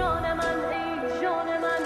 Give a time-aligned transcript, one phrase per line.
[0.00, 1.79] جان من ای جان من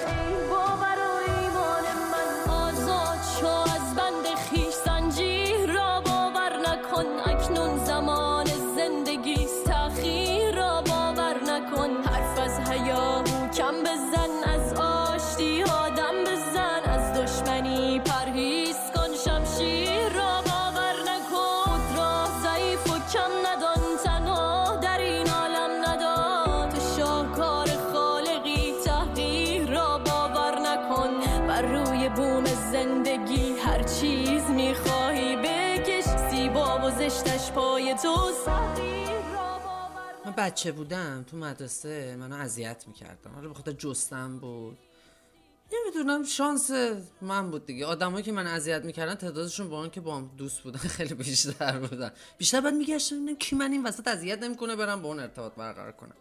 [40.25, 44.79] من بچه بودم تو مدرسه منو اذیت می‌کردم حالا بخاطر جستم بود.
[45.73, 46.71] نمی‌دونم شانس
[47.21, 47.87] من بود دیگه.
[47.87, 51.79] آدمایی که من اذیت می‌کردن تعدادشون با اون که با هم دوست بودن خیلی بیشتر
[51.79, 52.11] بودن.
[52.39, 55.93] بیشتر بعد میگشتم ببینم کی من این وسط اذیت نمی‌کنه برم با اون ارتباط برقرار
[55.93, 56.15] کنم.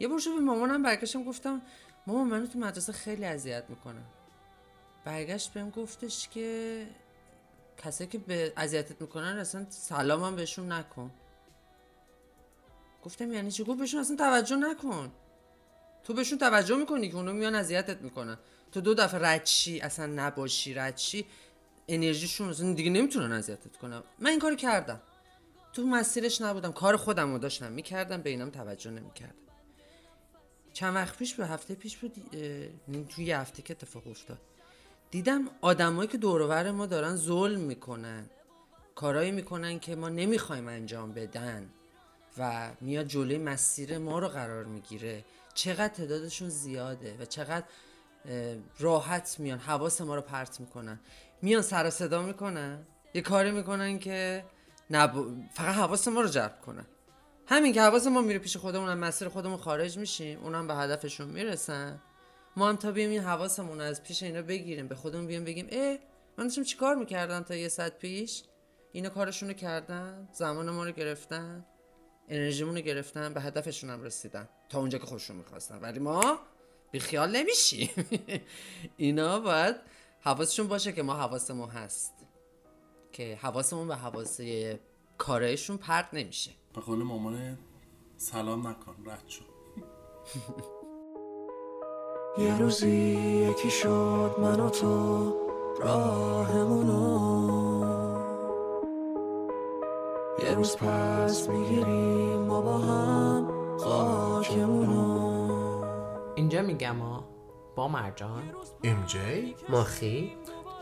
[0.00, 1.62] یه بار به مامانم برگشتم گفتم
[2.06, 4.04] مامان منو تو مدرسه خیلی اذیت می‌کنن
[5.04, 6.86] برگشت بهم گفتش که
[7.84, 11.10] کسایی که به اذیتت می‌کنن اصلا سلامم بهشون نکن.
[13.06, 15.12] گفتم یعنی چی؟ گفت بهشون اصلا توجه نکن.
[16.04, 18.38] تو بهشون توجه می‌کنی که اونا میان اذیتت می‌کنن.
[18.72, 21.26] تو دو دفعه ردشی اصلا نباشی ردشی
[21.88, 24.02] انرژیشون اصلا دیگه نمی‌تونن اذیتت کنن.
[24.18, 25.00] من این کارو کردم.
[25.72, 26.72] تو مسیرش نبودم.
[26.72, 27.72] کار خودم رو داشتم.
[27.72, 29.34] می‌کردم به اینم توجه نمی‌کردم.
[30.72, 32.14] چند وقت پیش به هفته پیش بود
[33.08, 34.38] توی یه هفته که اتفاق افتاد.
[35.10, 38.30] دیدم آدمایی که دور و بر ما دارن ظلم می‌کنن.
[38.94, 41.70] کارایی می‌کنن که ما نمی‌خوایم انجام بدن.
[42.38, 45.24] و میاد جلوی مسیر ما رو قرار می‌گیره.
[45.54, 47.64] چقدر تعدادشون زیاده و چقدر
[48.78, 51.00] راحت میان حواس ما رو پرت می‌کنن.
[51.42, 52.86] میان سر صدا می‌کنن.
[53.14, 54.44] یه کاری می‌کنن که
[54.90, 55.14] نب...
[55.54, 56.86] فقط حواس ما رو جلب کنن.
[57.46, 62.00] همین که حواس ما میره پیش خودمون مسیر خودمون خارج میشیم اونم به هدفشون می‌رسن.
[62.56, 65.98] ما هم تا بیایم این حواسمون از پیش اینا بگیریم به خودمون بیایم بگیم اه
[66.38, 68.42] من داشتم چیکار می‌کردم تا یه ساعت پیش؟
[68.92, 71.64] اینا کارشون رو کردن؟ زمان ما رو گرفتن؟
[72.28, 74.48] انرژیمون رو گرفتن به هدفشون هم رسیدن.
[74.68, 75.78] تا اونجا که خودشون می‌خواستن.
[75.80, 76.38] ولی ما
[76.90, 77.90] بیخیال نمیشیم.
[78.96, 79.76] اینا باید
[80.20, 82.12] حواسشون باشه که ما حواسمون هست.
[83.12, 84.80] که حواسمون به حواسه
[85.18, 86.50] کارایشون پرت نمیشه.
[86.74, 87.58] به قول مامان
[88.16, 89.44] سلام نکن رد شو.
[92.42, 92.90] یه روزی
[93.50, 95.34] یکی شد من و تو
[95.80, 97.16] راهمونو.
[100.44, 103.48] یه روز پس می‌گیریم ما با هم
[103.78, 105.84] خاکمونو.
[106.34, 107.24] اینجا میگم ها
[107.76, 108.42] با مرجان.
[108.84, 109.56] ام جی.
[109.68, 110.32] ماخی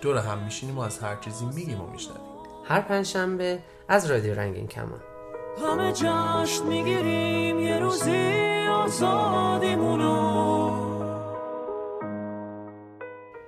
[0.01, 2.21] دور هم میشینیم و از هر چیزی میگیم و میشنویم.
[2.65, 5.01] هر پنجشنبه از رادیو رنگین کمان.
[5.59, 10.15] همه جشن می‌گیریم یه روزی آزادیمونو.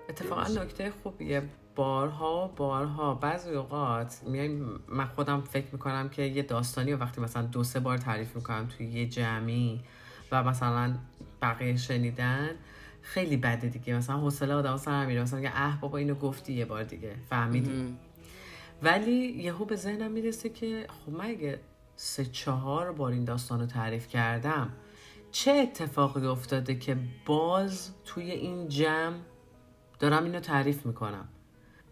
[0.09, 1.43] اتفاقا نکته خوبیه.
[1.76, 7.20] بارها و بارها بعضی اوقات میایم من خودم فکر می‌کنم که یه داستانی رو وقتی
[7.20, 9.81] مثلا دو سه بار تعریف می‌کنم توی یه جمعی
[10.32, 10.94] و مثلا
[11.42, 12.50] بقیه شنیدن
[13.03, 13.94] خیلی بده دیگه.
[13.94, 15.22] مثلا حوصله آدم سر میره.
[15.22, 17.15] مثلا اه بابا اینو گفتی یه بار دیگه.
[17.31, 17.97] فهمیدی.
[18.82, 21.60] ولی یهو به ذهنم می‌رسه که خب من اگه
[21.97, 24.72] سه چهار بار این داستان رو تعریف کردم
[25.32, 29.16] چه اتفاقی افتاده که باز توی این جمع
[29.98, 31.28] دارم اینو تعریف می‌کنم؟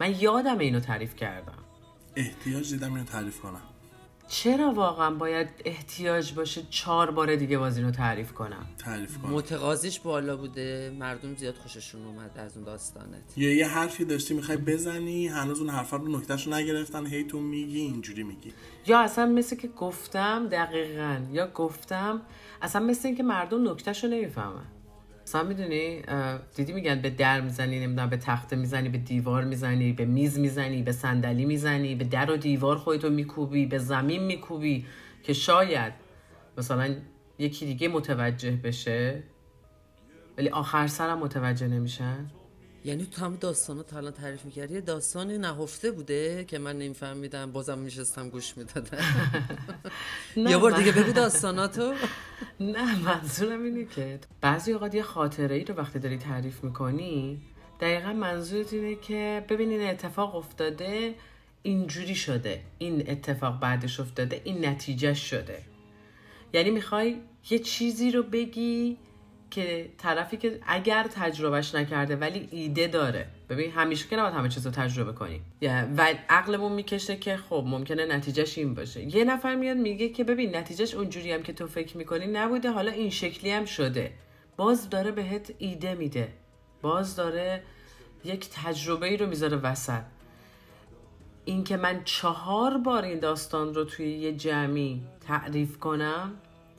[0.00, 1.58] من یادم اینو تعریف کردم.
[2.16, 3.60] احتیاج دیدم اینو تعریف کنم.
[4.28, 9.32] چرا واقعا باید احتیاج باشه چهار بار دیگه باز اینو تعریف کنم؟ تعریف کنم.
[9.32, 10.96] متقاضیش بالا بوده.
[10.98, 13.22] مردم زیاد خوششون اومده از اون داستانت.
[13.36, 17.80] یا یه حرفی داشتی می‌خوای بزنی هنوز اون حرفا رو نکتهشو نگرفتن هی تو میگی
[17.80, 18.52] اینجوری میگی.
[18.86, 22.22] یا اصلا مثل که گفتم دقیقا یا گفتم
[22.62, 24.66] اصلا مثل اینکه مردم نکتهشو نمی‌فهمن.
[25.24, 26.02] اصلا می‌دونی
[26.54, 30.82] دیدی میگن به در می‌زنی نمی‌دونم به تخته می‌زنی به دیوار می‌زنی به میز می‌زنی
[30.82, 34.86] به صندلی می‌زنی به در و دیوار خودتو میکوبی به زمین میکوبی
[35.22, 35.92] که شاید
[36.58, 36.96] مثلا
[37.38, 39.22] یکی دیگه متوجه بشه
[40.38, 42.26] ولی آخر سرم متوجه نمیشن.
[42.84, 43.54] یعنی تو هم تا
[43.96, 48.98] الان تعریف می‌کردی یه داستانی نهفته بوده که من نمیفهمیدم بازم میشستم گوش می‌دادم.
[50.50, 51.94] یه بار دیگه بگو داستاناتو.
[52.60, 57.40] نه منظورم اینه که بعضی اوقات یه خاطره ای رو وقتی داری تعریف می‌کنی
[57.80, 61.14] دقیقا منظورت اینه که ببینین اتفاق افتاده
[61.62, 62.62] اینجوری شده.
[62.78, 65.62] این اتفاق بعدش افتاده این نتیجه شده.
[66.52, 67.16] یعنی می‌خوای
[67.50, 68.96] یه چیزی رو بگی
[69.50, 73.26] که طرفی که اگر تجربهش نکرده ولی ایده داره.
[73.48, 77.64] ببین همیشه که نباید همه چیز رو تجربه کنیم یا- و عقلمون می‌کشه که خب
[77.66, 79.16] ممکنه نتیجهش این باشه.
[79.16, 82.90] یه نفر میاد میگه که ببین نتیجهش اونجوری هم که تو فکر می‌کنی نبوده حالا
[82.90, 84.12] این شکلی هم شده.
[84.56, 86.28] باز داره بهت ایده میده.
[86.82, 87.62] باز داره
[88.24, 90.02] یک تجربه ای رو می‌ذاره وسط.
[91.44, 96.32] اینکه من چهار بار این داستان رو توی یه جمعی تعریف کنم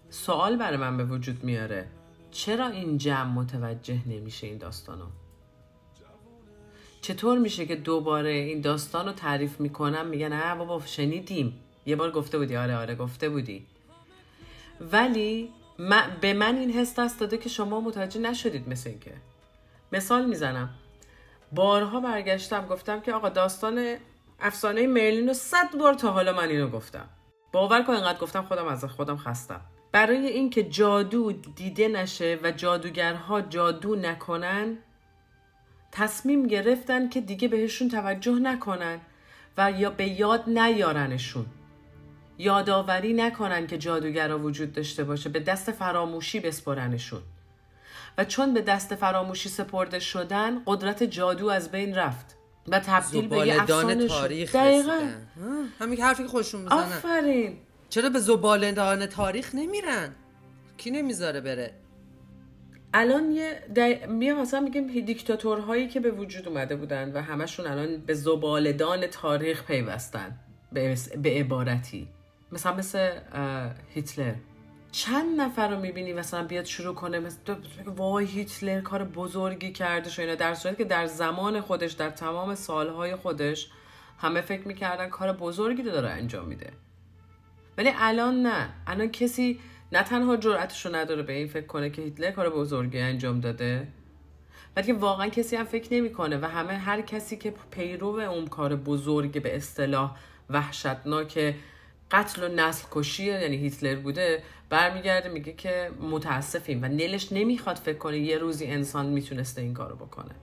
[0.10, 1.88] سوال برای من به وجود میاره.
[2.36, 5.06] چرا این جمع متوجه نمیشه این داستانو؟
[7.02, 11.60] چطور میشه که دوباره این داستان رو تعریف می‌کنم؟ میگن نه بابا شنیدیم.
[11.86, 12.56] یه بار گفته بودی.
[12.56, 13.66] آره آره گفته بودی.
[14.92, 15.50] ولی
[15.80, 19.14] من- به من این حس دست داده که شما متوجه نشدید مثل اینکه.
[19.92, 20.70] مثال می‌زنم.
[21.52, 23.96] بارها برگشتم گفتم که آقا داستان
[24.40, 27.10] افسانه مرلین رو صد بار تا حالا من اینو گفتم.
[27.52, 29.62] باور کن اینقدر گفتم خودم از خودم خستم.
[29.96, 34.78] برای اینکه جادو دیده نشه و جادوگرها جادو نکنن
[35.92, 39.00] تصمیم گرفتن که دیگه بهشون توجه نکنن
[39.58, 41.46] و یا به یاد نیارنشون.
[42.38, 47.22] یادآوری نکنن که جادوگرا وجود داشته باشه به دست فراموشی بسپرنشون.
[48.18, 52.36] و چون به دست فراموشی سپرده شدن قدرت جادو از بین رفت
[52.68, 54.28] و تبدیل به یه افسانه شد.
[54.54, 55.10] دقیقا.
[55.80, 56.78] همین که حرفی که خودشون می‌زنن.
[56.78, 57.58] آفرین.
[57.96, 60.16] چرا به زبالدان تاریخ نمیرن؟
[60.78, 61.74] کی نمی‌ذاره بره؟
[62.94, 63.80] الان یه د...
[64.20, 69.64] بیا مثلا میگیم دیکتاتورهایی که به وجود اومده بودن و همشون الان به زبالدان تاریخ
[69.64, 70.40] پیوستن
[70.72, 72.08] به, به عبارتی.
[72.52, 73.12] مثلا مثل
[73.90, 74.34] هیتلر.
[74.92, 79.72] چند نفر رو می‌بینی مثلا بیاد شروع کنه مثل تو- تو- وای هیتلر کار بزرگی
[79.72, 80.36] کرده شو اینا.
[80.36, 83.70] در صورتی که در زمان خودش در تمام سالهای خودش
[84.18, 86.72] همه فکر می‌کردن کار بزرگی داره انجام میده.
[87.78, 88.70] ولی الان نه.
[88.88, 89.60] الان کسی
[89.92, 93.88] نه تنها جرأتش نداره به این فکر کنه که هیتلر کار بزرگی انجام داده
[94.76, 99.42] بلکه واقعا کسی هم فکر نمی‌کنه و همه هر کسی که پیرو اون کار بزرگ
[99.42, 100.18] به اصطلاح
[100.50, 101.56] وحشتناک
[102.12, 107.98] قتل و نسل کشی یعنی هیتلر بوده برمیگرده میگه که متاسفیم و نلش نمی‌خواد فکر
[107.98, 110.36] کنه یه روزی انسان می‌تونسته این کارو بکنه.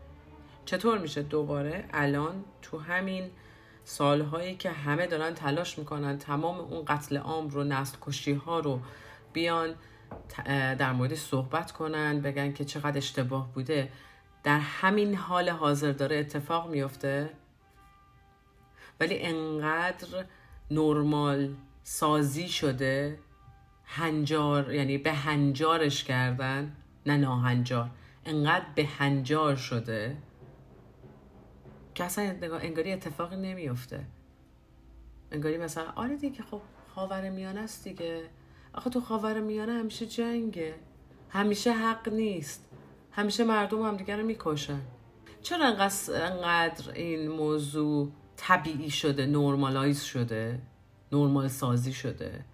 [0.64, 3.30] چطور میشه دوباره الان تو همین
[3.84, 8.80] سالهایی که همه دارن تلاش می‌کنن تمام اون قتل عام رو نسل کشی ها رو
[9.32, 9.74] بیان
[10.48, 13.92] در موردش صحبت کنن بگن که چقدر اشتباه بوده.
[14.42, 17.30] در همین حال حاضر داره اتفاق میفته
[19.00, 20.24] ولی انقدر
[20.70, 23.18] نرمال سازی شده
[23.84, 26.76] هنجار یعنی به هنجارش کردن
[27.06, 27.90] نه ناهنجار
[28.24, 30.16] انقدر به هنجار شده.
[31.94, 34.04] که اصلا انگار- انگاری اتفاقی نمیفته
[35.32, 36.60] انگاری مثلا آره دیگه خب
[36.94, 38.22] خاور میانه است دیگه.
[38.74, 40.74] آخه تو خاور میانه همیشه جنگه.
[41.30, 42.68] همیشه حق نیست.
[43.12, 44.80] همیشه مردم همدیگه رو می‌کشن.
[45.42, 50.60] چرا انقدر, این موضوع طبیعی شده نرمالایز شده؟
[51.12, 52.44] نرمال سازی شده.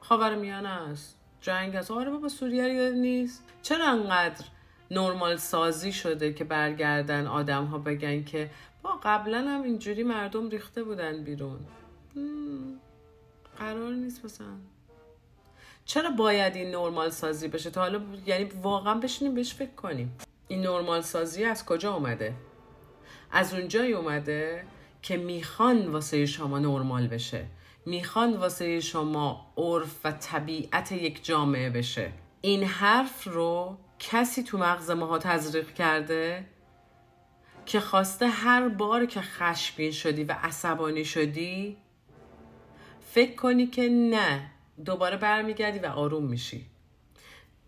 [0.00, 1.18] خاور میانه است.
[1.40, 3.44] جنگ هست آره بابا سوریه یاد نیست.
[3.62, 4.44] چرا انقدر
[4.90, 8.50] نرمال سازی شده که برگردن آدم ها بگن که
[8.82, 11.58] با قبلا هم اینجوری مردم ریخته بودن بیرون.
[13.58, 14.46] قرار نیست مثلا.
[15.84, 20.16] چرا باید این نرمال سازی بشه؟ تا حالا یعنی واقعا بشینیم بهش فکر کنیم.
[20.48, 22.34] این نرمال سازی از کجا اومده؟
[23.30, 24.64] از اونجایی اومده
[25.02, 27.46] که می‌خوان واسه شما نرمال بشه.
[27.86, 32.12] می‌خوان واسه شما عرف و طبیعت یک جامعه بشه.
[32.40, 36.44] این حرف رو کسی تو مغز ماها تزریق کرده
[37.66, 41.76] که خواسته هر بار که خشمگین شدی و عصبانی شدی
[43.10, 44.50] فکر کنی که نه
[44.84, 46.66] دوباره برمیگردی و آروم میشی.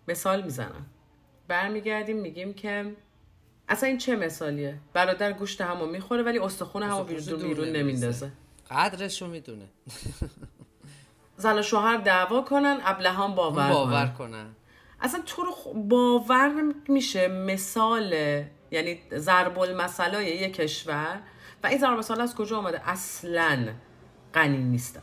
[0.09, 0.87] مثال می‌زنم.
[1.49, 2.97] برمیگردیم میگیم که
[3.69, 7.69] اصلا این چه مثالیه؟ برادر گوشت همو می‌خوره ولی استخون همو بیرون بیرون.
[7.69, 8.33] نمیندازه.
[8.71, 9.69] قدرشو می‌دونه.
[11.37, 14.47] زن و شوهر دعوا کنن ابلهان باور, باور کنن.
[15.03, 18.13] اصلا تو رو باور میشه مثال
[18.71, 21.23] یعنی ضرب المثلای یک کشور
[21.63, 23.69] و این ضرب المثل از کجا آمده اصلا
[24.35, 25.03] غنی نیستن.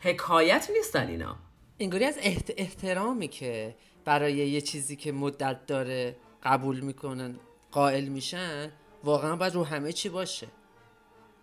[0.00, 1.36] حکایت نیستن اینا.
[1.80, 2.52] انگاری از احت...
[2.56, 7.36] احترامی که برای یه چیزی که مدت داره قبول می‌کنن
[7.72, 8.72] قائل میشن
[9.04, 10.46] واقعا باید رو همه چی باشه.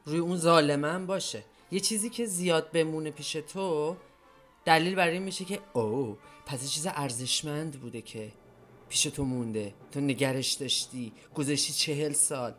[0.06, 1.44] روی اون ظالمه هم باشه.
[1.72, 3.96] یه چیزی که زیاد بمونه پیش تو
[4.66, 8.32] دلیل برای این میشه که او پس چیز ارزشمند بوده که
[8.90, 9.74] پیش تو مونده.
[9.92, 12.54] تو نگرش داشتی گذشتی چهل سال.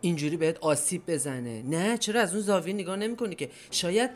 [0.00, 1.62] اینجوری بهت آسیب بزنه.
[1.62, 4.10] نه چرا از اون زاویه نگاه نمی‌کنی که شاید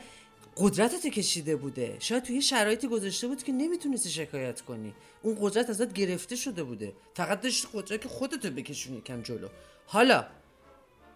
[0.56, 1.96] قدرتت کشیده بوده.
[2.00, 4.94] شاید توی شرایطی گذاشته بود که نمی‌تونستی شکایت کنی.
[5.22, 6.92] اون قدرت ازت گرفته شده بوده.
[7.14, 9.48] فقط داشتی قدرت که خودتو بکشونی کم جلو.
[9.86, 10.26] حالا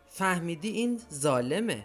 [0.09, 1.85] فهمیدی این ظالمه.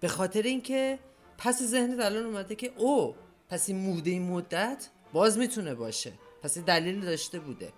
[0.00, 0.98] به خاطر اینکه
[1.38, 3.14] پس ذهنت الان اومده که او
[3.50, 6.12] پس این موده این مدت باز می‌تونه باشه.
[6.42, 7.72] پس یه دلیل داشته بوده.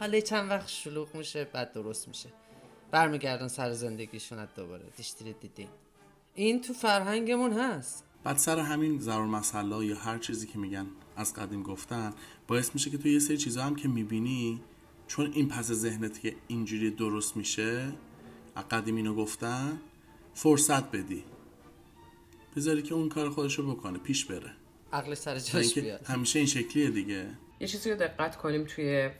[0.00, 2.32] حالا چند وقت شلوغ میشه بعد درست میشه.
[2.90, 4.84] برمیگردن سر زندگیشون دوباره.
[4.96, 5.68] دیشتری دیدیم.
[6.34, 8.04] این تو فرهنگمون هست.
[8.24, 12.12] بعد سر همین ضرور مسئله یا هر چیزی که میگن از قدیم گفتن
[12.46, 14.62] باعث میشه که تو یه سری چیزا هم که می‌بینی
[15.06, 17.92] چون این پس ذهنت که اینجوری درست میشه
[18.54, 19.80] از قدیم اینو گفتن
[20.34, 21.24] فرصت بدی.
[22.56, 24.52] بذاری که اون کار خودشو بکنه پیش بره.
[24.92, 26.06] عقل سر جاش بیاد.
[26.06, 27.26] همیشه این شکلیه دیگه.
[27.60, 29.10] یه چیزی رو دقت کنیم توی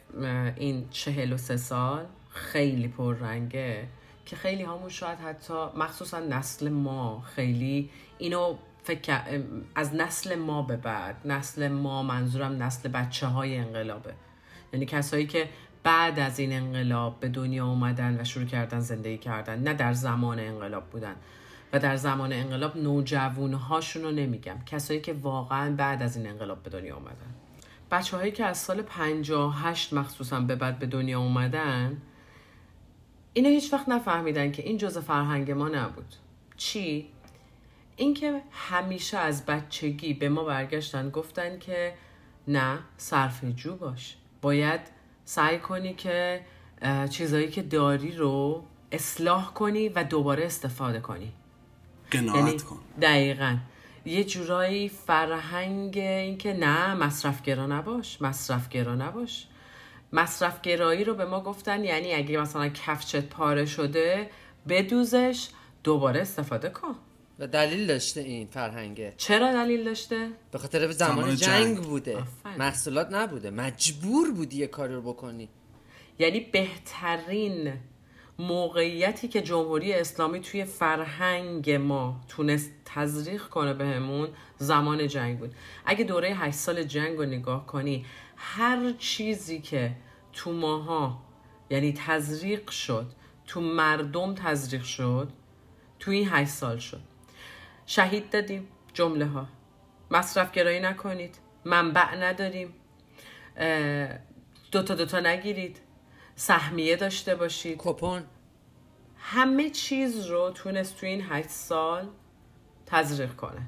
[0.57, 3.87] این چهل و سه سال خیلی پررنگه
[4.27, 9.43] که خیلی همون شاید حتی مخصوصا نسل ما خیلی اینو فکر کر-
[9.75, 14.13] از نسل ما به بعد نسل ما منظورم نسل بچه های انقلابه.
[14.73, 15.49] یعنی کسایی که
[15.83, 20.39] بعد از این انقلاب به دنیا اومدن و شروع کردن زندگی کردن نه در زمان
[20.39, 21.15] انقلاب بودن.
[21.73, 24.57] و در زمان انقلاب نوجوانهاشون رو نمیگم.
[24.67, 27.35] کسایی که واقعا بعد از این انقلاب به دنیا اومدن.
[27.91, 32.03] بچه هایی که از سال 58 مخصوصا به بعد به دنیا اومدن
[33.33, 36.15] اینو هیچ وقت نفهمیدن که این جزء فرهنگ ما نبود.
[36.57, 37.09] چی؟
[37.97, 41.95] اینکه همیشه از بچگی به ما برگشتن گفتن که
[42.49, 44.17] نه صرف جو باش.
[44.43, 44.81] باید
[45.25, 46.41] سعی کنی که
[47.11, 51.33] چیزایی که داری رو اصلاح کنی و دوباره استفاده کنی.
[52.13, 52.79] قناعت کن.
[53.03, 53.57] دقیقا.
[54.05, 59.47] یه جورایی فرهنگ این که نه مصرفگرا نباش مصرفگرا نباش.
[60.13, 64.31] مصرفگرایی رو به ما گفتن یعنی اگه مثلا کفچت پاره شده
[64.69, 65.49] بدوزش
[65.85, 66.95] دوباره استفاده کن.
[67.39, 71.85] و دلیل داشته این فرهنگه چرا دلیل داشته؟ به خاطر زمان, زمان جنگ, جنگ.
[71.85, 72.17] بوده.
[72.17, 72.57] آفرین.
[72.59, 73.51] محصولات نبوده.
[73.51, 75.49] مجبور بودی یه کاری رو بکنی.
[76.19, 77.73] یعنی بهترین
[78.39, 85.55] موقعیتی که جمهوری اسلامی توی فرهنگ ما تونست تزریق کنه بهمون زمان جنگ بود.
[85.87, 89.93] اگه دوره هشت سال جنگ رو نگاه کنی هر چیزی که
[90.33, 91.23] تو ماها
[91.71, 93.13] یعنی تزریق شد
[93.47, 95.33] تو مردم تزریق شد
[95.99, 97.01] تو این هشت سال شد.
[97.87, 99.47] شهید دادیم جمله ها
[100.11, 101.39] مصرف گرایی نکنید.
[101.65, 102.75] منبع نداریم.
[104.73, 105.81] دوتا دوتا نگیرید.
[106.35, 107.75] سهمیه داشته باشید.
[107.79, 108.23] کپون.
[109.17, 112.09] همه چیز رو تونست تو این هشت سال
[112.87, 113.63] تزریق کنه.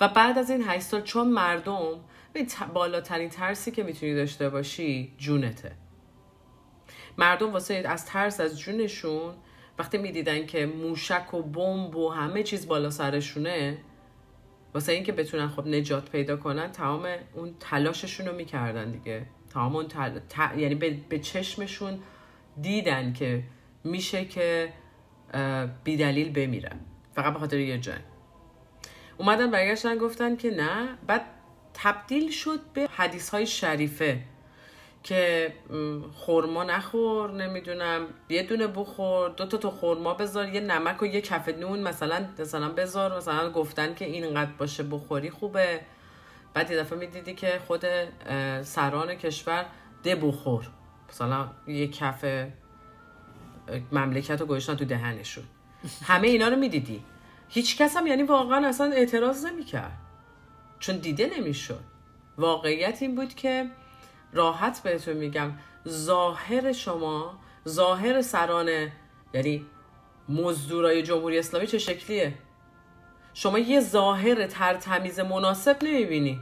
[0.00, 2.00] و بعد از این هشت سال چون مردم
[2.74, 5.72] بالاترین ترسی که می‌تونی داشته باشی جونته.
[7.18, 9.34] مردم واسه از ترس از جونشون
[9.78, 13.78] وقتی می‌دیدن که موشک و بمب و همه چیز بالا سرشونه
[14.74, 19.26] واسه اینکه بتونن خب نجات پیدا کنن تمام اون تلاششون رو می‌کردن دیگه.
[19.56, 20.18] اون تل...
[20.18, 20.90] ت- یعنی به...
[21.08, 21.98] به چشمشون
[22.62, 23.42] دیدن که
[23.84, 24.72] میشه که
[25.84, 26.80] بی دلیل بمیرن
[27.14, 28.00] فقط به خاطر یه جنگ.
[29.18, 30.98] اومدن برگشتن گفتن که نه.
[31.06, 31.22] بعد
[31.74, 34.20] تبدیل شد به حدیث های شریفه
[35.02, 35.52] که
[36.12, 41.20] خورما نخور نمی‌دونم یه دونه بخور دو تا تو خورما بذار یه نمک و یه
[41.20, 45.80] کف نون مثلا مثلا بذار مثلا گفتن که اینقدر باشه بخوری خوبه.
[46.54, 47.84] بعد یه دفعه می‌دیدی که خود
[48.62, 49.66] سران کشور
[50.02, 50.68] ده بخور
[51.08, 52.24] مثلا یه کف
[53.92, 55.44] مملکت رو گذاشتن تو دهنشون.
[56.02, 57.04] همه اینا رو می‌دیدی.
[57.48, 59.98] هیچ کس هم یعنی واقعا اصلا اعتراض نمی‌کرد.
[60.78, 61.80] چون دیده نمی‌شد.
[62.38, 63.70] واقعیت این بود که
[64.32, 65.52] راحت بهتون میگم
[65.88, 68.68] ظاهر شما ظاهر سران
[69.34, 69.66] یعنی
[70.28, 72.34] مزدورای جمهوری اسلامی چه شکلیه؟
[73.34, 76.40] شما یه ظاهر ترتمیز مناسب نمی‌بینی.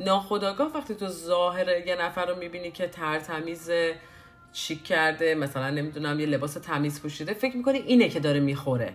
[0.00, 3.70] ناخداگاه وقتی تو ظاهر یه نفر رو می‌بینی که ترتمیز
[4.52, 8.94] چیک کرده مثلا نمی‌دونم یه لباس تمیز پوشیده فکر می‌کنی اینه که داره می‌خوره.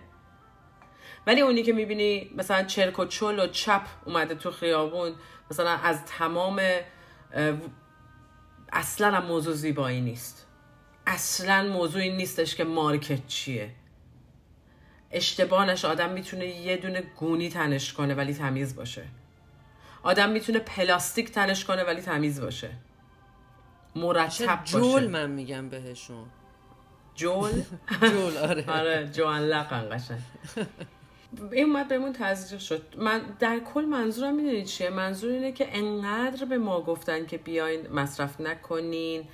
[1.27, 5.13] ولی اونی که می‌بینی مثلا چرک و چل و چپ اومده تو خیابون
[5.51, 6.61] مثلا از تمام
[8.73, 10.47] اصلا موضوع زیبایی نیست.
[11.07, 13.71] اصلا موضوع این نیستش که مارکت چیه.
[15.15, 19.03] اشتباهش آدم می‌تونه یه دونه گونی تنش کنه ولی تمیز باشه.
[20.03, 22.69] آدم می‌تونه پلاستیک تنش کنه ولی تمیز باشه.
[23.95, 25.07] مرتب جول باشه.
[25.07, 26.25] من میگم بهشون.
[27.15, 27.51] جول؟
[28.01, 28.65] جول آره.
[28.79, 30.19] آره جوان لقن قشنگ.
[31.51, 32.81] این اومد بهمون تزریق شد.
[32.97, 37.87] من در کل منظورم می‌دونید چیه؟ منظور اینه که انقدر به ما گفتن که بیاین
[37.87, 39.27] مصرف نکنین.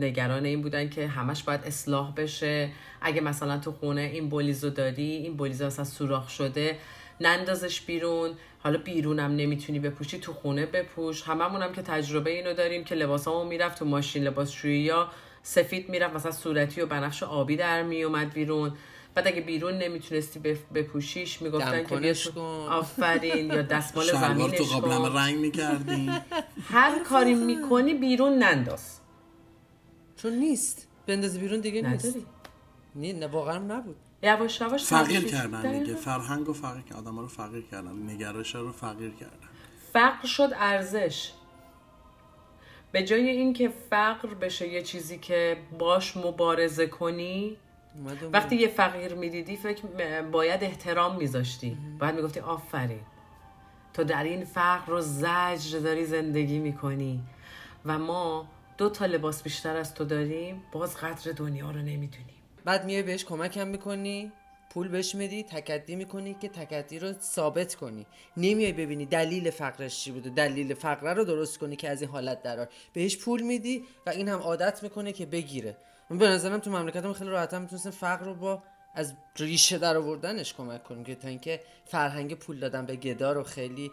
[0.00, 2.70] نگران این بودن که همش باید اصلاح بشه.
[3.00, 6.76] اگه مثلا تو خونه این بولیزو داری این بولیزو اصلا سوراخ شده
[7.20, 8.30] نندازش بیرون.
[8.62, 11.22] حالا بیرونم نمی‌تونی بپوشی تو خونه بپوش.
[11.22, 15.08] هممون هم که تجربه اینو داریم که لباسامون می‌رفت تو ماشین لباسشویی یا
[15.42, 18.72] سفید می‌رفت مثلا صورتی و بنفش و آبی در میومد بیرون.
[19.14, 22.40] بعد اگه بیرون نمی‌تونستی بپوشیش می‌گفتن که بیا کن.
[22.70, 25.16] آفرین یا دستمال شلوار تو زمینش قابلمه کن.
[25.16, 26.12] رنگ می‌کردیم
[26.70, 28.97] هر کاری می‌کنی بیرون ننداز.
[30.18, 30.86] چون نیست.
[31.06, 32.06] بندازی بیرون دیگه نیست.
[32.06, 32.26] نداری
[32.94, 33.96] نه نه واقعا نبود.
[34.22, 35.78] یواش یواش فقیر کردن.
[35.78, 35.94] دیگه.
[35.94, 39.48] فرهنگ رو فقیر کردن آدم رو فقیر کردن نگرش رو فقیر کردن
[39.92, 41.32] فقر شد ارزش.
[42.92, 47.56] به جای اینکه فقر بشه یه چیزی که باش مبارزه کنی.
[48.32, 49.82] وقتی یه فقیر می‌دیدی فکر
[50.22, 51.76] باید احترام میذاشتی.
[52.00, 53.00] باید می‌گفتی آفرین.
[53.94, 57.20] تو در این فقر رو زجر داری زندگی می‌کنی.
[57.84, 62.42] و ما دو تا لباس بیشتر از تو داریم باز قدر دنیا رو نمی‌دونیم.
[62.64, 64.32] بعد میای بهش کمک هم می‌کنی
[64.70, 68.06] پول بهش میدی تکدی می‌کنی که تکدی رو ثابت کنی.
[68.36, 70.30] نمیای ببینی دلیل فقرش چی بوده.
[70.30, 74.28] دلیل فقره رو درست کنی که از این حالت درار بهش پول میدی و این
[74.28, 75.76] هم عادت می‌کنه که بگیره.
[76.10, 78.62] من به نظرم تو مملکتم خیلی راحت هم می‌تونستیم فقر رو با
[78.94, 83.42] از ریشه در آوردنش کمک کنیم که تا اینکه فرهنگ پول دادن به گدا رو
[83.42, 83.90] خیلی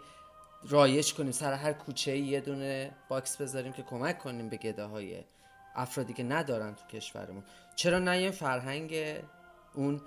[0.68, 5.24] رایج کنیم سر هر کوچه یه دونه باکس بذاریم که کمک کنیم به گداها
[5.74, 7.42] افرادی که ندارن تو کشورمون.
[7.76, 8.94] چرا نه یه فرهنگ
[9.74, 10.00] اون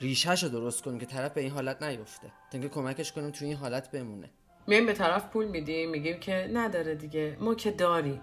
[0.00, 3.44] ریشهش رو درست کنیم که طرف به این حالت نیفته؟ تا اینکه کمکش کنیم تو
[3.44, 4.30] این حالت بمونه.
[4.66, 8.20] میایم به طرف پول میدیم میگیم که نداره دیگه ما که داریم.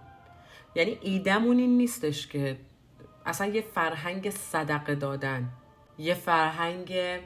[0.76, 2.58] یعنی ایدمون این نیستش که
[3.26, 5.50] اصلا یه فرهنگ صدقه دادن
[5.98, 7.20] یه فرهنگ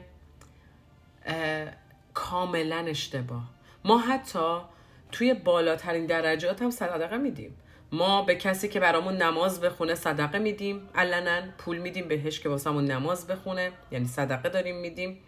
[2.14, 3.48] کاملا اشتباه.
[3.84, 4.58] ما حتی
[5.12, 7.56] توی بالاترین درجات هم صدقه میدیم.
[7.92, 10.88] ما به کسی که برامون نماز بخونه صدقه میدیم.
[10.94, 13.72] علنا پول میدیم بهش که واسمون نماز بخونه.
[13.90, 15.18] یعنی صدقه داریم میدیم.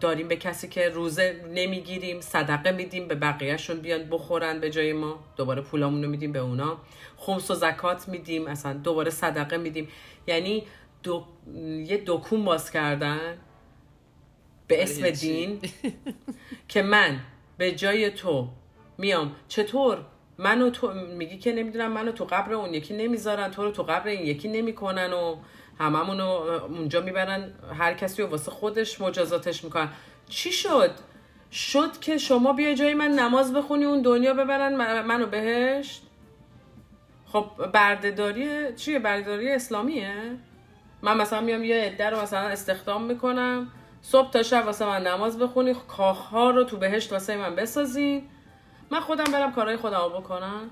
[0.00, 5.18] داریم به کسی که روزه نمی‌گیریم صدقه میدیم به بقیهشون بیان بخورن به جای ما.
[5.36, 6.78] دوباره پولامون رو میدیم به اونا.
[7.16, 9.88] خمس و زکات میدیم اصلا دوباره صدقه میدیم.
[10.26, 10.66] یعنی
[11.02, 11.24] دو...
[11.86, 13.38] یه دکون باز کردن.
[14.68, 15.60] به اسم؟ دین
[16.68, 17.20] که من
[17.58, 18.48] به جای تو
[18.98, 19.36] میام.
[19.48, 19.98] چطور؟
[20.38, 24.08] منو تو میگی که نمی‌دونم منو تو قبر اون یکی نمی‌ذارن تو رو تو قبر
[24.08, 25.36] این یکی نمی‌کنن و
[25.78, 27.52] هممونو اونجا می‌برن.
[27.78, 29.88] هر کسی رو واسه خودش مجازاتش می‌کنن.
[30.28, 30.90] چی شد؟
[31.52, 36.02] شد که شما بیا جای من نماز بخونی اون دنیا ببرن من- منو بهشت؟
[37.26, 40.14] خب بردهداری چیه؟ بردهداری اسلامیه؟
[41.02, 43.72] من مثلا میام یه عده رو مثلا استخدام می‌کنم.
[44.10, 48.28] صبح تا شب واسه من نماز بخونی کاخها رو تو بهشت واسه من بسازین
[48.90, 50.70] من خودم برم کارهای خودم رو بکنم.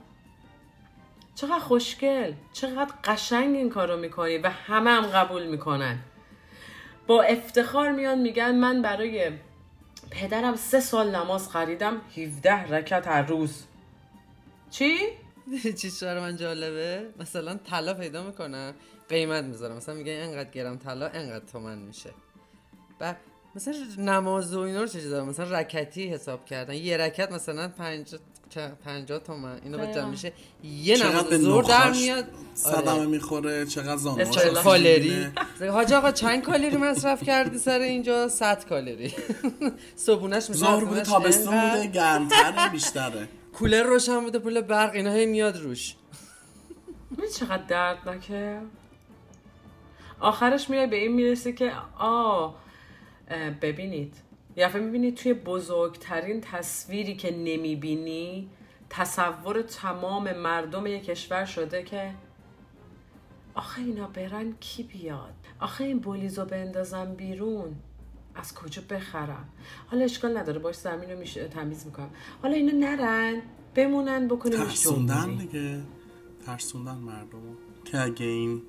[1.34, 5.98] چقدر خوشگل چقدر قشنگ این کار رو می‌کنی و همه هم قبول می‌کنن.
[7.06, 9.32] با افتخار میان میگن من برای
[10.10, 13.64] پدرم سه سال نماز خریدم 17 رکت هر روز.
[14.70, 14.96] چی؟
[15.80, 18.74] چیز برای من جالبه؟ مثلا طلا پیدا می‌کنم
[19.08, 22.10] قیمت می‌ذارم مثلا میگه اینقدر گرم طلا اینقدر تومن میشه.
[22.98, 23.16] بعد
[23.54, 26.74] مثلا نماز و اینا رو چه دارم؟ مثلا رکتی حساب کردن.
[26.74, 28.14] یه رکت مثلا پنج
[28.84, 29.60] پنجاه تومن.
[29.64, 30.10] اینو با جمع.
[30.10, 30.32] میشه.
[30.62, 32.24] یه نماز به زور در میاد.
[32.54, 33.06] صدمه آره.
[33.06, 35.26] می‌خوره؟ چقدر آسیب کالری.
[35.72, 39.14] حاج آقا چند کالری مصرف کردی سر اینجا؟ 100 کالری.
[39.96, 43.28] صبونش میشه ظهر بوده تابستون بوده گرمتره بیشتره.
[43.58, 45.94] کولر روشن بوده پول برق اینا هی میاد روش.
[47.10, 48.60] می چقدر دردناکه.
[50.20, 52.65] آخرش میای به این می‌رسه که آه
[53.62, 54.14] ببینید.
[54.56, 58.48] یه دفعه می‌بینید توی بزرگترین تصویری که نمی‌بینی
[58.90, 62.14] تصور تمام مردم یک کشور شده که
[63.54, 67.76] آخه اینا برن کی بیاد؟ آخه این بولیزو بندازم بیرون.
[68.34, 69.48] از کجا بخرم؟
[69.86, 72.10] حالا اشکال نداره باش زمین رو میشه تمیز می‌کنم.
[72.42, 73.42] حالا اینا نرن
[73.74, 75.82] بمونن بکنیمش ترسوندن دیگه.
[76.46, 77.38] ترسوندن مردم
[77.84, 78.62] که اگه این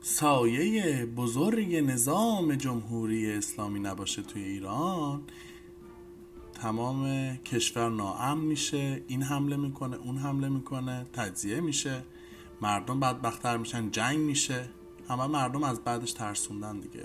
[0.00, 5.22] سایه بزرگ نظام جمهوری اسلامی نباشه توی ایران
[6.54, 12.02] تمام کشور ناامن میشه این حمله می‌کنه اون حمله می‌کنه تجزیه میشه
[12.62, 14.68] مردم بدبختتر میشن جنگ میشه
[15.08, 17.04] همه مردم از بعدش ترسوندن دیگه.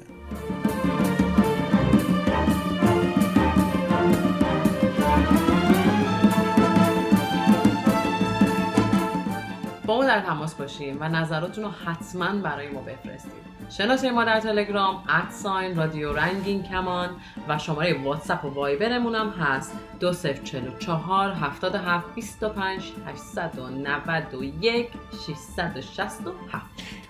[9.98, 13.54] ما در تماس باشیم و نظراتتون رو حتما برای ما بفرستید.
[13.70, 17.10] شناسه ما در تلگرام ادساین رادیو رنگین کمان
[17.48, 19.72] و شماره واتساپ و وایبرمون هم هست.
[20.00, 24.88] 2044 77 25 891
[25.28, 26.24] 667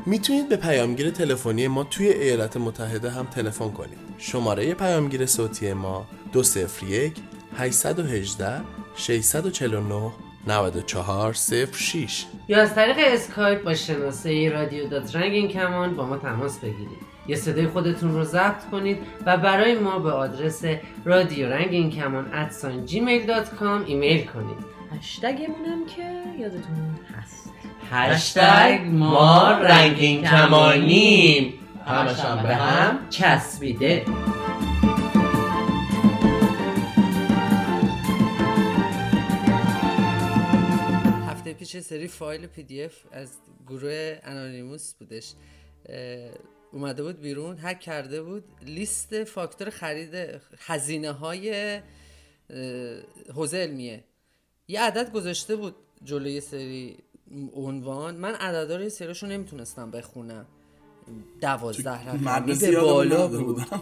[0.06, 3.98] می‌تونید به پیامگیر تلفنی ما توی ایالات متحده هم تلفن کنید.
[4.18, 7.18] شماره پیامگیر صوتی ما 201
[7.58, 8.62] 818
[8.96, 10.12] 649
[10.48, 17.14] 9406 یا از طریق اسکایپ با شناسه رادیو dot رنگین کمان با ما تماس بگیرید.
[17.28, 20.64] یا صدای خودتون رو ضبط کنید و برای ما به آدرس
[21.06, 24.58] رادیو رنگین کمان at sign Gmail dot com ایمیل کنید.
[25.00, 27.54] هشتگمون هم که یادتون هست.
[27.92, 31.54] هشتگ ما رنگین کمانیم.
[31.88, 34.06] همشم به هم چسبیده.
[41.84, 43.30] سری فایل پی دی اف از
[43.68, 45.34] گروه انانیموس بودش.
[46.72, 48.44] اومده بود بیرون هک کرده بود.
[48.66, 51.80] لیست فاکتور خرید هزینه های
[53.34, 54.04] حوزه علمیه.
[54.68, 56.98] یه عدد گذاشته بود جلوی سری
[57.56, 58.16] عنوان.
[58.16, 60.46] من عددا رو یه سریشو نمی‌تونستم بخونم.
[61.42, 63.46] دوازده رقمی مدرسه به بالا بود.
[63.46, 63.82] بودم.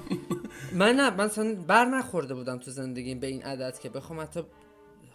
[0.74, 4.20] من نه من بر نخورده بودم تو زندگیم به این عدد که بخوام.
[4.20, 4.44] حتی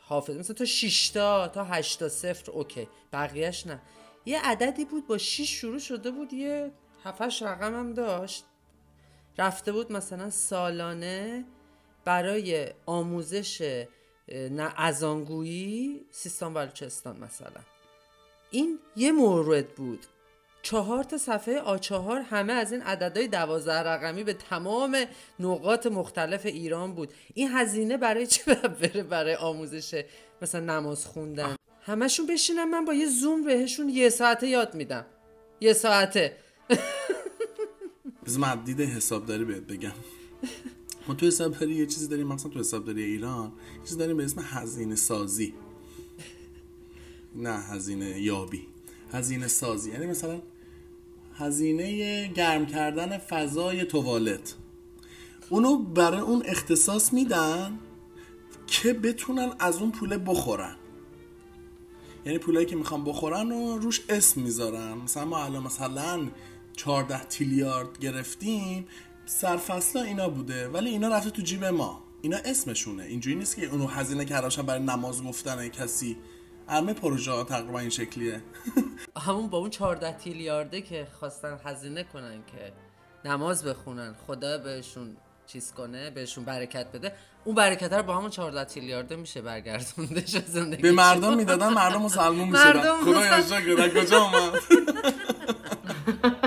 [0.08, 0.36] حافظ.
[0.36, 2.88] مثلا تا 6 تا تا 8 تا صفر اوکی.
[3.12, 3.80] بقیهش نه.
[4.26, 6.72] یه عددی بود با 6 شروع شده بود یه
[7.04, 8.44] 7 رقم هم داشت.
[9.38, 11.44] رفته بود مثلا سالانه
[12.04, 13.84] برای آموزش
[14.28, 17.60] نه ازانگویی سیستان بلوچستان مثلا.
[18.50, 20.06] این یه مورد بود.
[20.66, 24.96] چهار تا صفحه آچهار همه از این عددهای دوازده رقمی به تمام
[25.40, 27.12] نقاط مختلف ایران بود.
[27.34, 30.04] این هزینه برای چه بره برای آموزش
[30.42, 35.06] مثلا نماز خوندن؟ همشون بشینم من با یه زوم بهشون یه ساعته یاد میدم.
[35.60, 36.36] یه ساعته.
[38.26, 39.92] بذار من دید حسابداری بهت بگم.
[41.08, 43.52] ما تو حسابداری یه چیزی داریم مثلا تو حسابداری ایران
[43.84, 45.54] چیزی داریم به اسم هزینه سازی.
[47.34, 48.66] نه هزینه یابی.
[49.12, 49.90] هزینه سازی.
[49.90, 50.42] یعنی مثلا
[51.38, 54.54] هزینه گرم کردن فضای توالت.
[55.50, 57.78] اونو برای اون اختصاص میدن
[58.66, 60.76] که بتونن از اون پوله بخورن.
[62.24, 64.92] یعنی پولایی که می‌خوام بخورن و روش اسم می‌ذارن.
[64.92, 66.28] مثلا ما الان مثلا
[66.76, 68.86] 14 تیلیارد گرفتیم
[69.26, 72.02] سرفصلا اینا بوده ولی اینا رفته تو جیب ما.
[72.22, 73.02] اینا اسمشونه.
[73.02, 76.16] اینجوری نیست که اونو هزینه کرداشن برای نماز گفتن کسی.
[76.68, 78.42] همه پروژه ها تقریبا این شکلیه.
[79.26, 82.72] همون با اون 14 تیلیارده که خواستن هزینه کنن که
[83.24, 87.12] نماز بخونن خدا بهشون چیز کنه بهشون برکت بده
[87.44, 92.02] اون برکت رو با همون 14 تیلیارده میشه برگردونده شد زندگی به مردم می‌دادن مردم
[92.02, 92.72] مسلمون می‌شدن.
[92.76, 93.26] مردم خدا.
[93.26, 94.52] یاشا کجا اومد؟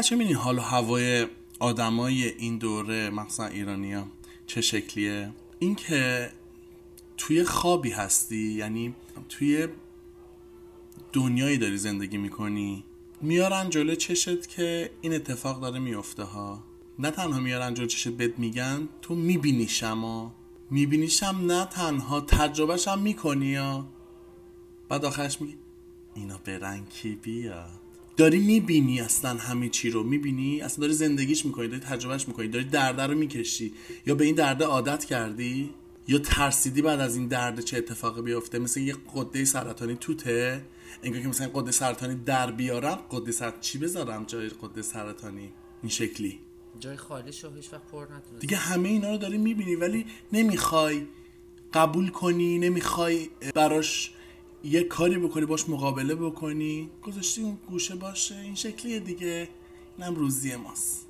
[0.00, 1.26] بچه میدین حال و هوای
[1.58, 4.06] آدمای این دوره مخصوصا ایرانیا
[4.46, 6.30] چه شکلیه؟ اینکه
[7.16, 8.94] توی خوابی هستی یعنی
[9.28, 9.68] توی
[11.12, 12.84] دنیایی داری زندگی می‌کنی
[13.20, 16.64] میارن جلو چشت که این اتفاق داره میفته ها.
[16.98, 20.32] نه تنها میارن جلو چشت بهت میگن تو میبینیشم ها
[20.70, 23.88] میبینیشم نه تنها تجربهش هم می‌کنی ها.
[24.88, 25.56] بعد آخرش میگی
[26.14, 27.79] اینا برن کی بیاد
[28.20, 32.64] داری می‌بینی اصلا همه چی رو؟ می‌بینی؟ اصلا داری زندگیش می‌کنی داری تجربهش می‌کنی داری
[32.64, 33.72] درده رو می‌کشی؟
[34.06, 35.70] یا به این درده عادت کردی؟
[36.08, 40.64] یا ترسیدی بعد از این درد چه اتفاقی بیفته؟ مثل یه قده سرطانی توته؟
[41.02, 45.52] انگار که مثلا قده سرطانی در بیارم قده سرطانی چی بذارم جای قده سرطانی؟
[45.82, 46.38] این شکلی.
[46.80, 51.06] جای خالی شو هیچ وقت پر نتونست دیگه همه اینا رو داری می‌بینی ولی نمی‌خوای
[51.74, 54.12] قبول کنی نمی‌خوای براش
[54.64, 56.90] یه کاری بکنی باش مقابله بکنی.
[57.02, 58.36] گذاشتی اون گوشه باشه.
[58.36, 59.48] این شکلیه دیگه.
[59.98, 61.06] اینم روزی ماست.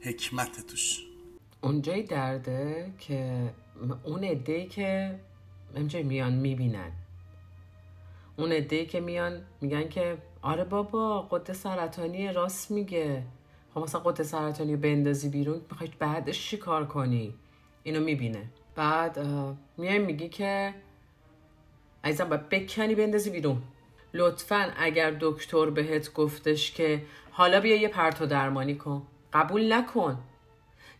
[0.00, 1.06] حکمت توش.
[1.60, 3.50] اونجای درده که
[4.04, 5.20] اون عده که
[5.76, 6.92] همچنین میان می‌بینن.
[8.36, 13.22] اون عده که میان میگن که آره بابا قده سرطانی راست میگه.
[13.74, 17.34] خب مثلا قده سرطانی رو بندازی بیرون می‌خوای بعدش چی کار کنی؟
[17.82, 18.50] اینو می‌بینه.
[18.74, 19.18] بعد
[19.76, 20.74] میای میگی که
[22.04, 23.62] عزیزم باید بکنی بندازی بیرون.
[24.14, 29.02] لطفا اگر دکتر بهت گفتش که حالا بیا یه پرتو درمانی کن.
[29.32, 30.18] قبول نکن.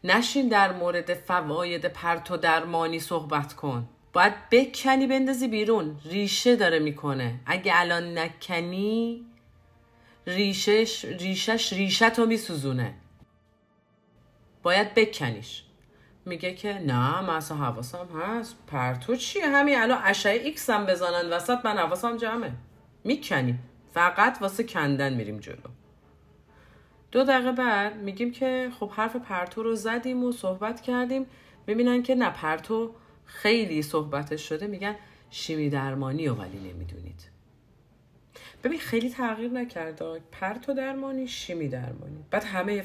[0.04, 3.88] نشین در مورد فواید پرتو درمانی صحبت کن.
[4.12, 6.00] باید بکنی بندازی بیرون.
[6.04, 7.40] ریشه داره می‌کنه.
[7.46, 9.26] اگه الان نکنی
[10.26, 12.94] ریشش ریشش ریشه تو میسوزونه.
[14.62, 15.62] باید بکنیش.
[16.28, 18.56] میگه که نه من اصلا حواسم هست.
[18.66, 22.52] پرتو چیه؟ همین الان اشعه ایکس هم بزنن وسط من حواسم جمعه.
[23.04, 23.58] می‌کنیم.
[23.94, 25.56] فقط واسه کندن میریم جلو.
[27.12, 31.26] دو دقیقه بعد میگیم که خب حرف پرتو رو زدیم و صحبت کردیم.
[31.66, 34.66] ببینن که نه پرتو خیلی صحبتش شده.
[34.66, 34.94] میگن
[35.30, 37.28] شیمی درمانی رو ولی نمی‌دونید.
[38.64, 40.20] ببین خیلی تغییر نکرده.
[40.32, 42.24] پرتو درمانی شیمی درمانی.
[42.30, 42.82] بعد همه یه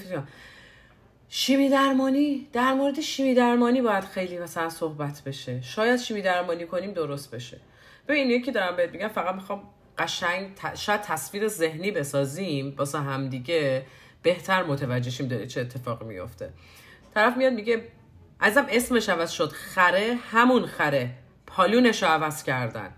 [1.35, 5.61] شیمی درمانی در مورد شیمی درمانی باید خیلی مثلا صحبت بشه.
[5.61, 7.59] شاید شیمی درمانی کنیم درست بشه.
[8.07, 9.61] ببین که دارم بهت میگم فقط می‌خوام
[9.97, 13.85] قشنگ ت- شاید تصویر ذهنی بسازیم واسه همدیگه
[14.23, 16.49] بهتر متوجه شیم داره چه اتفاقی میفته
[17.13, 17.81] طرف میاد میگه
[18.39, 21.09] ازم اسمش عوض شد خره همون خره
[21.47, 22.93] پالونش عوض کردن.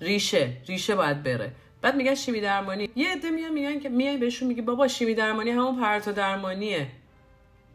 [0.00, 1.52] ریشه ریشه باید بره.
[1.82, 2.90] بعد میگن شیمی درمانی.
[2.96, 6.86] یه عده میان میگن که میای بهشون میگی بابا شیمی درمانی همون پرتو درمانیه.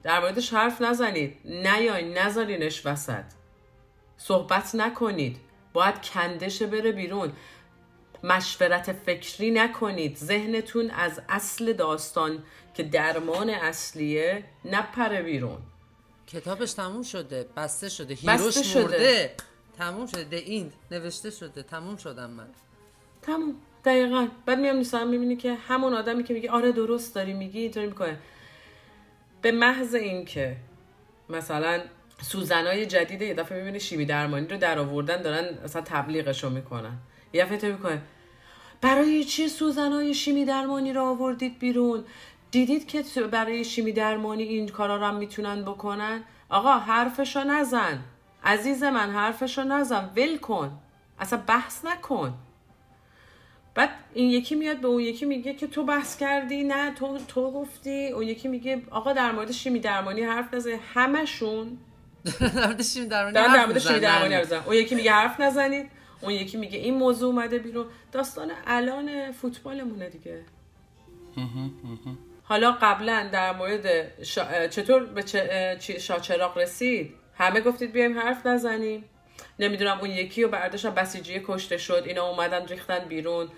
[0.03, 1.37] در موردش حرف نزنید.
[1.45, 3.23] نیاین نذارینش وسط.
[4.17, 5.37] صحبت نکنید.
[5.73, 7.33] باید کندشه بره بیرون.
[8.23, 10.17] مشورت فکری نکنید.
[10.17, 15.57] ذهنتون از اصل داستان که درمان اصلیه نپره بیرون.
[16.27, 17.47] کتابش تموم شده.
[17.57, 18.13] بسته شده.
[18.13, 18.83] بسته هیروش شده.
[18.83, 19.35] مرده.
[19.77, 20.23] تموم شده.
[20.23, 21.63] ده این نوشته شده.
[21.63, 22.47] تموم شدم من.
[23.21, 23.55] تموم.
[23.85, 24.27] دقیقا.
[24.45, 28.17] بعد میام نیستم می‌بینی که همون آدمی که میگه آره درست داری میگی اینطوری می‌کنه.
[29.41, 30.55] به محض اینکه
[31.29, 31.81] مثلا
[32.21, 36.97] سوزنای جدید یه دفعه می‌بینی شیمی درمانی رو در آوردن دارن اصلا تبلیغش رو می‌کنن.
[37.33, 38.01] یه دفعه می‌کنه.
[38.81, 42.03] برای چی سوزنای شیمی درمانی رو آوردید بیرون؟
[42.51, 47.99] دیدید که برای شیمی درمانی این کارا رو هم می‌تونن بکنن؟ آقا حرفشو نزن.
[48.43, 50.09] عزیز من حرفشو نزن.
[50.15, 50.79] ول کن.
[51.19, 52.33] اصلا بحث نکن.
[53.75, 57.51] بعد این یکی میاد به اون یکی میگه که تو بحث کردی نه تو تو
[57.51, 58.07] گفتی.
[58.07, 61.77] اون یکی میگه آقا در مورد شیمی درمانی حرف نزنید همشون
[62.39, 63.99] در مورد شیمی درمانی در مورد شیمی.
[63.99, 64.67] درمانی حرف.
[64.67, 65.89] اون یکی میگه حرف نزنید.
[66.21, 67.85] اون یکی میگه این موضوع اومده بیرون.
[68.11, 70.41] داستان الان فوتبالمونه دیگه.
[72.43, 73.85] حالا قبلا در مورد
[74.23, 74.67] شا...
[74.67, 75.23] چطور به.
[75.79, 79.03] چی- شاچراغ رسید؟ همه گفتید بیایم حرف نزنیم.
[79.59, 83.49] نمی‌دونم اون یکی رو برداشتن بسیجی کشته شد اینا اومدن ریختن بیرون.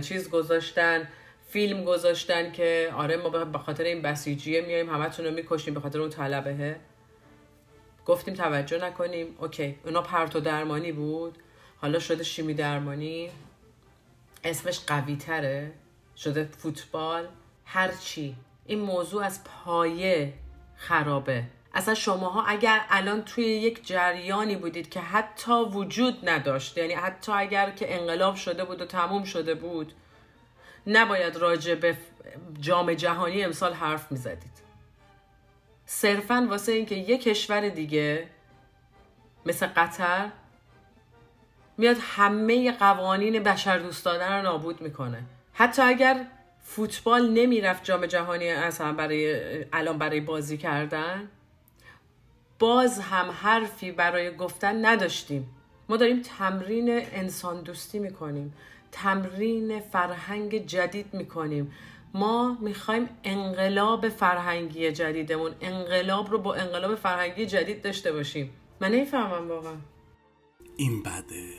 [0.00, 1.08] چیز گذاشتن
[1.48, 6.00] فیلم گذاشتن که آره ما به خاطر این بسیجیه میایم همتون رو می‌کشیم به خاطر
[6.00, 6.76] اون طلبهه.
[8.06, 9.36] گفتیم توجه نکنیم.
[9.38, 11.38] اوکی اونا پرتو درمانی بود.
[11.76, 13.30] حالا شده شیمی درمانی.
[14.44, 15.72] اسمش قوی تره.
[16.16, 17.28] شده فوتبال.
[17.64, 18.36] هرچی.
[18.66, 20.32] این موضوع از پایه
[20.76, 21.44] خرابه.
[21.74, 27.70] اصلا شماها اگر الان توی یک جریانی بودید که حتی وجود نداشت یعنی حتی اگر
[27.70, 29.92] که انقلاب شده بود و تموم شده بود
[30.86, 31.96] نباید راجع به
[32.60, 34.64] جام جهانی امسال حرف می‌زدید.
[35.86, 38.28] صرفا واسه اینکه یک کشور دیگه
[39.46, 40.30] مثل قطر
[41.78, 45.22] میاد همه قوانین بشر دوست دادن رو نابود می‌کنه.
[45.52, 46.26] حتی اگر
[46.62, 51.28] فوتبال نمی‌رفت جام جهانی اصلا برای الان برای بازی کردن
[52.58, 55.50] باز هم حرفی برای گفتن نداشتیم.
[55.88, 58.54] ما داریم تمرین انسان دوستی می‌کنیم.
[58.92, 61.72] تمرین فرهنگ جدید می‌کنیم.
[62.14, 68.50] ما می‌خوایم انقلاب فرهنگی جدیدمون انقلاب رو با انقلاب فرهنگی جدید داشته باشیم.
[68.80, 69.74] من نمی‌فهمم واقعا.
[70.76, 71.48] این بده.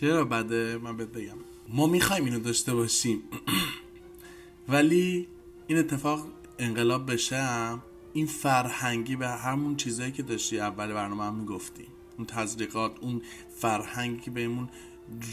[0.00, 1.36] چرا بده؟ من بهت بگم.
[1.68, 3.22] ما می‌خوایم اینو داشته باشیم.
[4.68, 5.28] ولی
[5.66, 6.26] این اتفاق
[6.58, 7.36] انقلاب بشه
[8.14, 11.86] این فرهنگی به همون چیزایی که داشتی اول برنامه هم می‌گفتی.
[12.18, 13.22] اون تزریقات اون
[13.56, 14.68] فرهنگی که بهمون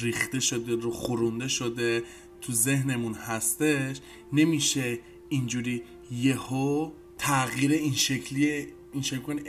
[0.01, 2.03] ریخته شده رو خورونده شده
[2.41, 4.01] تو ذهنمون هستش
[4.33, 9.41] نمیشه اینجوری یهو تغییر این شکلی این شکل کنه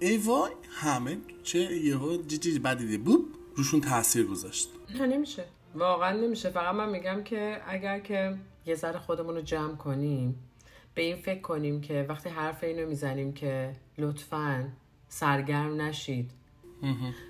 [0.00, 4.68] ای وای همه چه یهو چی چیز بدی دیده بوب روشون تاثیر گذاشت.
[4.94, 5.44] نه نمیشه.
[5.74, 6.50] واقعا نمیشه.
[6.50, 10.34] فقط من میگم که اگر که یه ذره خودمون رو جمع کنیم
[10.98, 14.68] به این فکر کنیم که وقتی حرف اینو می‌زنیم که لطفا
[15.08, 16.30] سرگرم نشید.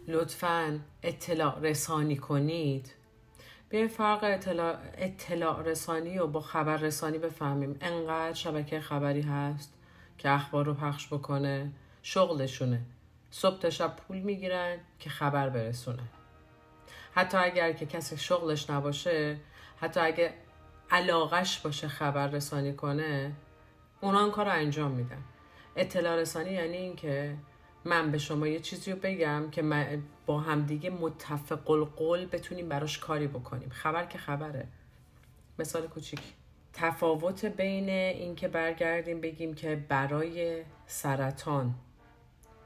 [0.09, 2.95] لطفا اطلاع رسانی کنید.
[3.69, 7.77] بیاین فرق اطلاع, اطلاع رسانی و با خبر رسانی بفهمیم.
[7.81, 9.75] انقدر شبکه خبری هست
[10.19, 12.81] که اخبار رو پخش بکنه شغلشونه.
[13.31, 16.03] صبح تا شب پول می‌گیرن که خبر برسونه.
[17.15, 19.37] حتی اگر که کسی شغلش نباشه
[19.81, 20.35] حتی اگه
[20.91, 23.33] علاقش باشه خبر رسانی کنه
[24.01, 25.25] اونا این کار رو انجام میدن.
[25.77, 27.37] اطلاع رسانی یعنی این که
[27.85, 32.99] من به شما یه چیزی رو بگم که من با همدیگه متفق القول بتونیم براش
[32.99, 33.69] کاری بکنیم.
[33.69, 34.69] خبر که خبره.
[35.59, 36.21] مثال کوچیک.
[36.73, 41.75] تفاوت بین این که برگردیم بگیم که برای سرطان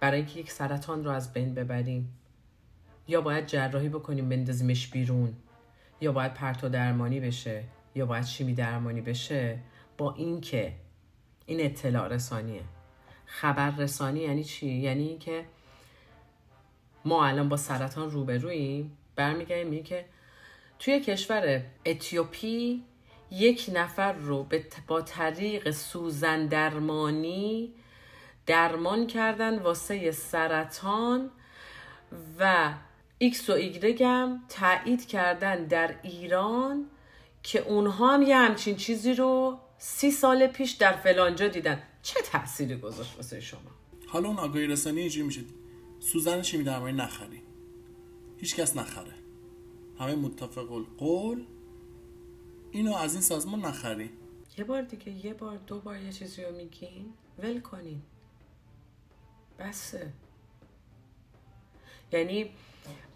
[0.01, 2.19] برای اینکه یک سرطان رو از بین ببریم
[3.09, 5.37] یا باید جراحی بکنیم بندازیمش بیرون
[6.01, 7.65] یا باید پرتو درمانی بشه
[7.95, 9.59] یا باید شیمی درمانی بشه
[9.99, 10.73] با اینکه
[11.53, 12.63] این اطلاع رسانیه.
[13.27, 15.45] خبر رسانی یعنی چی؟ یعنی اینکه
[17.05, 20.05] ما الان با سرطان روبروییم برمیگردیم میگه که
[20.79, 22.83] توی کشور اتیوپی
[23.31, 27.73] یک نفر رو به با طریق سوزن درمانی
[28.47, 31.31] درمان کردن واسه سرطان
[32.39, 32.73] و
[33.19, 36.87] ایکس و ایگرگ هم تایید کردن در ایران
[37.43, 41.83] که اونها هم یه همچین چیزی رو سی سال پیش در فلانجا دیدن.
[42.03, 43.61] چه تأثیری گذاشت واسه شما؟
[44.07, 45.41] حالا اون آگاهی رسانی اینجوری میشه.
[46.01, 47.43] سوزنچی میدن همه نخری.
[48.39, 49.15] هیچ کس نخره.
[49.99, 51.45] همه متفق القول.
[52.71, 54.11] اینو از این سازمان نخری.
[54.59, 57.13] یه بار دیگه یه بار دو بار یه چیزی رو میگین.
[57.39, 58.03] ول کنین.
[59.59, 60.13] بسه.
[62.13, 62.51] یعنی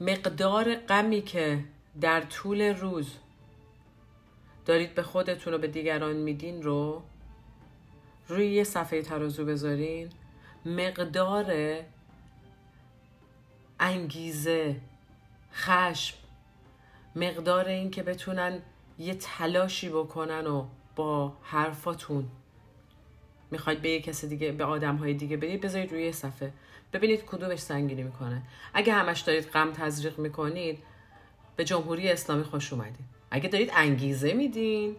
[0.01, 1.65] مقدار غمی که
[2.01, 3.07] در طول روز
[4.67, 7.03] دارید به خودتون و به دیگران میدین رو؟
[8.29, 10.09] روی یه صفحه ترازو بذارین.
[10.67, 11.77] مقدار
[13.81, 14.77] انگیزه
[15.53, 16.17] خشم
[17.17, 18.63] مقدار این که بتونن
[18.99, 22.29] یه تلاشی بکنن و با حرفاتون.
[23.51, 26.53] می‌خواید به یه کسی دیگه به آدم های دیگه بدید بذارید روی صفحه.
[26.93, 28.43] ببینید کدومش سنگینی می‌کنه.
[28.75, 30.83] اگه همش دارید غم تزریق می‌کنید
[31.57, 33.16] به جمهوری اسلامی خوش اومدید.
[33.31, 34.97] اگه دارید انگیزه میدین.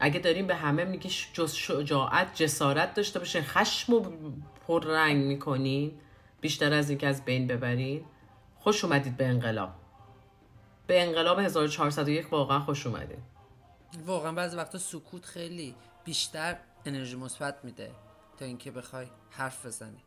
[0.00, 4.00] اگه داریم به همه میگی جز شجاعت جسارت داشته باشه خشم و
[4.66, 6.00] پر رنگ می‌کنین.
[6.40, 8.04] بیشتر از اینکه از بین ببرین.
[8.58, 9.70] خوش اومدید به انقلاب.
[10.86, 13.18] به انقلاب 1401 واقعا خوش اومدید
[14.06, 16.56] واقعا بعضی وقتا سکوت خیلی بیشتر
[16.86, 17.90] انرژی مثبت میده
[18.38, 20.02] تا اینکه بخوای حرف بزنی.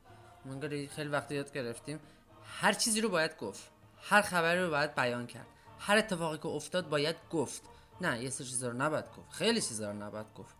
[0.45, 1.99] انگار خیلی وقت یاد گرفتیم.
[2.43, 3.71] هر چیزی رو باید گفت.
[4.01, 5.47] هر خبری رو باید بیان کرد.
[5.79, 7.61] هر اتفاقی که افتاد باید گفت.
[8.01, 9.31] نه یه سری چیزا رو نباید گفت.
[9.31, 10.55] خیلی چیزا رو نباید گفت.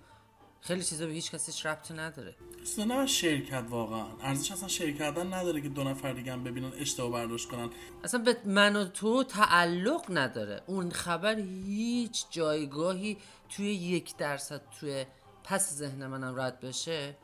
[0.62, 2.36] خیلی چیزا به هیچ کسی هیچ ربطی نداره.
[2.62, 4.06] اصلا نه شرکت واقعا.
[4.22, 7.70] ارزش اصلا شیر کردن نداره که دو نفر دیگه هم ببینن اشتباه برداشت کنن.
[8.04, 10.62] اصلا به من و تو تعلق نداره.
[10.68, 13.18] اون خبر هیچ جایگاهی
[13.50, 15.06] توی یک درصد توی
[15.44, 17.18] پس ذهن منم رد بشه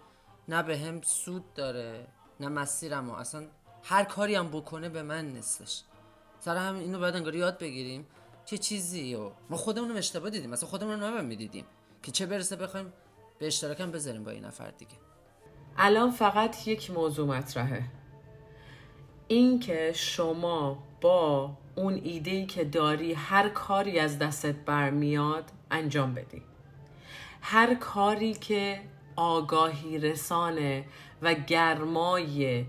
[0.47, 2.07] نه به هم سود داره
[2.39, 3.47] نه مسیرم و اصلا
[3.83, 5.83] هر کاری هم بکنه به من نیستش.
[6.39, 8.07] سر همین اینو باید انگار یاد بگیریم
[8.45, 11.65] چه چیزی و ما خودمون اشتباه دیدیم مثلا خودمون رو می‌دیدیم
[12.03, 12.93] که چه برسه بخوایم
[13.39, 14.95] به اشتراکم بذاریم با این نفر دیگه.
[15.77, 17.83] الان فقط یک موضوع مطرحه.
[19.27, 26.41] این که شما با اون ایده که داری هر کاری از دستت برمیاد انجام بدی.
[27.41, 28.81] هر کاری که
[29.15, 30.85] آگاهی رسانیه
[31.21, 32.65] و گرمای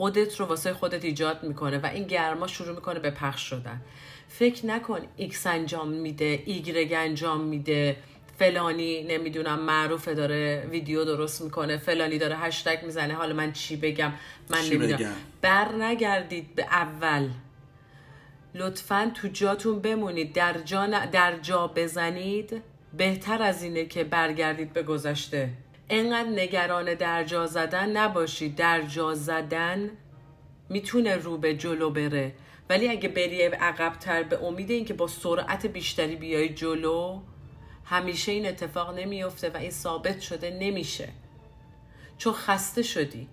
[0.00, 3.80] خودت رو واسه خودت ایجاد می‌کنه و این گرما شروع می‌کنه به پخش شدن.
[4.28, 7.96] فکر نکن ایکس انجام میده ایگرگ انجام میده
[8.38, 14.12] فلانی نمی‌دونم معروفه داره ویدیو درست می‌کنه فلانی داره هشتگ می‌زنه حالا من چی بگم
[14.50, 14.98] من چی نمی‌دونم.
[14.98, 17.28] بگم؟ بر نگردید به اول.
[18.54, 20.32] لطفا تو جاتون بمونید.
[20.32, 22.62] در جا, ن- در جا بزنید.
[22.96, 25.50] بهتر از اینه که برگردید به گذشته.
[25.90, 29.90] انقدر نگران در جا زدن نباشید در جا زدن
[30.68, 32.34] می‌تونه رو به جلو بره.
[32.68, 37.20] ولی اگه بری عقبتر به امید اینکه با سرعت بیشتری بیای جلو
[37.84, 41.08] همیشه این اتفاق نمیفته و این ثابت شده نمیشه.
[42.18, 43.28] چون خسته شدی.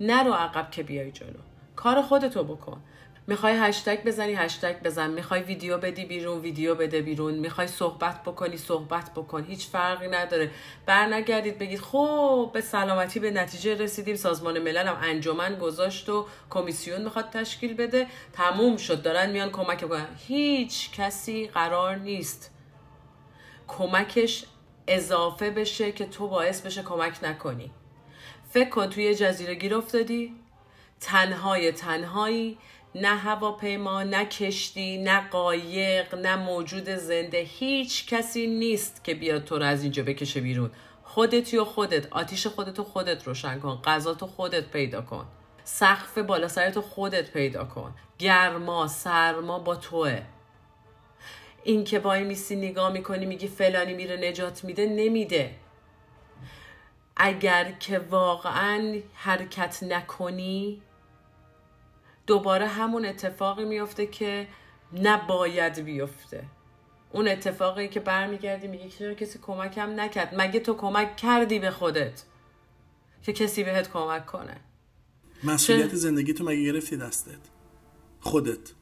[0.00, 1.38] نرو عقب که بیای جلو.
[1.76, 2.80] کار خودتو بکن.
[3.28, 5.10] می‌خوای هشتگ بزنی هشتگ بزن.
[5.10, 7.34] می‌خوای ویدیو بدی بیرون ویدیو بده بیرون.
[7.34, 9.44] می‌خوای صحبت بکنی صحبت بکن.
[9.44, 10.50] هیچ فرقی نداره.
[10.86, 14.16] بر نگردید بگید خب به سلامتی به نتیجه رسیدیم.
[14.16, 18.06] سازمان ملل هم انجمن گذاشت و کمیسیون می‌خواد تشکیل بده.
[18.32, 19.02] تموم شد.
[19.02, 22.50] دارن میان کمک بکنن هیچ کسی قرار نیست
[23.68, 24.44] کمکش
[24.88, 27.70] اضافه بشه که تو باعث بشه کمک نکنی.
[28.50, 30.34] فکر کن توی جزیره گیر افتادی.
[31.00, 32.58] تنهای تنهایی.
[33.00, 37.38] نه هواپیما نه کشتی نه قایق نه موجود زنده.
[37.38, 40.70] هیچ کسی نیست که بیاد تو رو از اینجا بکشه بیرون.
[41.02, 42.12] خودتی و خودت.
[42.12, 43.82] آتیش خودتو خودت روشن کن.
[43.84, 45.26] غذا تو خودت پیدا کن.
[45.64, 47.94] سقف بالا سرتو خودت پیدا کن.
[48.18, 50.22] گرما سرما با توه.
[51.64, 55.54] این که وای میسی نگاه می‌کنی میگی فلانی میره نجات میده نمیده.
[57.16, 60.82] اگر که واقعا حرکت نکنی
[62.26, 64.48] دوباره همون اتفاقی میفته که
[64.92, 66.44] نباید بیفته.
[67.12, 72.22] اون اتفاقی که برمیگردی میگی چرا کسی کمکم نکرد؟ مگه تو کمک کردی به خودت
[73.22, 74.60] که کسی بهت کمک کنه؟
[75.44, 77.38] مسئولیت چه؟ زندگی تو مگه گرفتی دستت؟
[78.20, 78.72] خودت.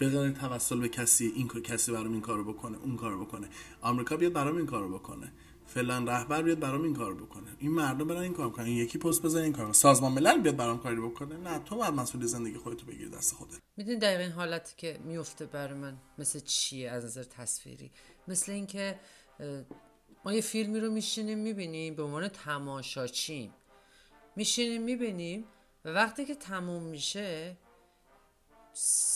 [0.00, 3.48] بدون توسل به کسی این کسی برام این کارو بکنه اون کارو بکنه.
[3.80, 5.32] آمریکا بیاد برام این کارو بکنه.
[5.74, 7.56] فلان رهبر بیاد برام این کارو بکنه.
[7.58, 9.72] این مردم برن این کار کنن این یکی پست بزنه این کارو.
[9.72, 11.36] سازمان ملل بیاد برام کاری بکنه.
[11.36, 13.58] نه تو باید مسئولیت زندگی خودتو بگیری دست خودت.
[13.76, 17.90] می‌دونی دقیقا این حالتی که میفته برای من مثل چیه از نظر تصویری؟
[18.28, 18.98] مثل اینکه
[20.24, 23.54] ما یه فیلمی رو میشینیم می‌بینیم به عنوان تماشاچیم.
[24.36, 25.44] میشینیم می‌بینیم
[25.84, 27.56] و وقتی که تموم میشه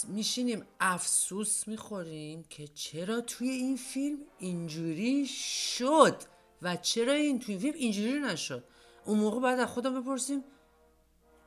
[0.08, 6.33] میشینیم افسوس می‌خوریم که چرا توی این فیلم اینجوری شد؟
[6.64, 8.64] و چرا این توی فیلم اینجوری نشد؟
[9.04, 10.44] اون موقع باید از خودم بپرسیم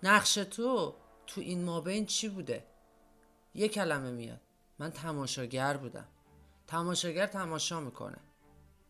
[0.03, 0.95] نقش تو
[1.27, 2.65] تو این مابین چی بوده؟
[3.55, 4.41] یه کلمه میاد.
[4.79, 6.07] من تماشاگر بودم.
[6.67, 8.17] تماشاگر تماشا می‌کنه.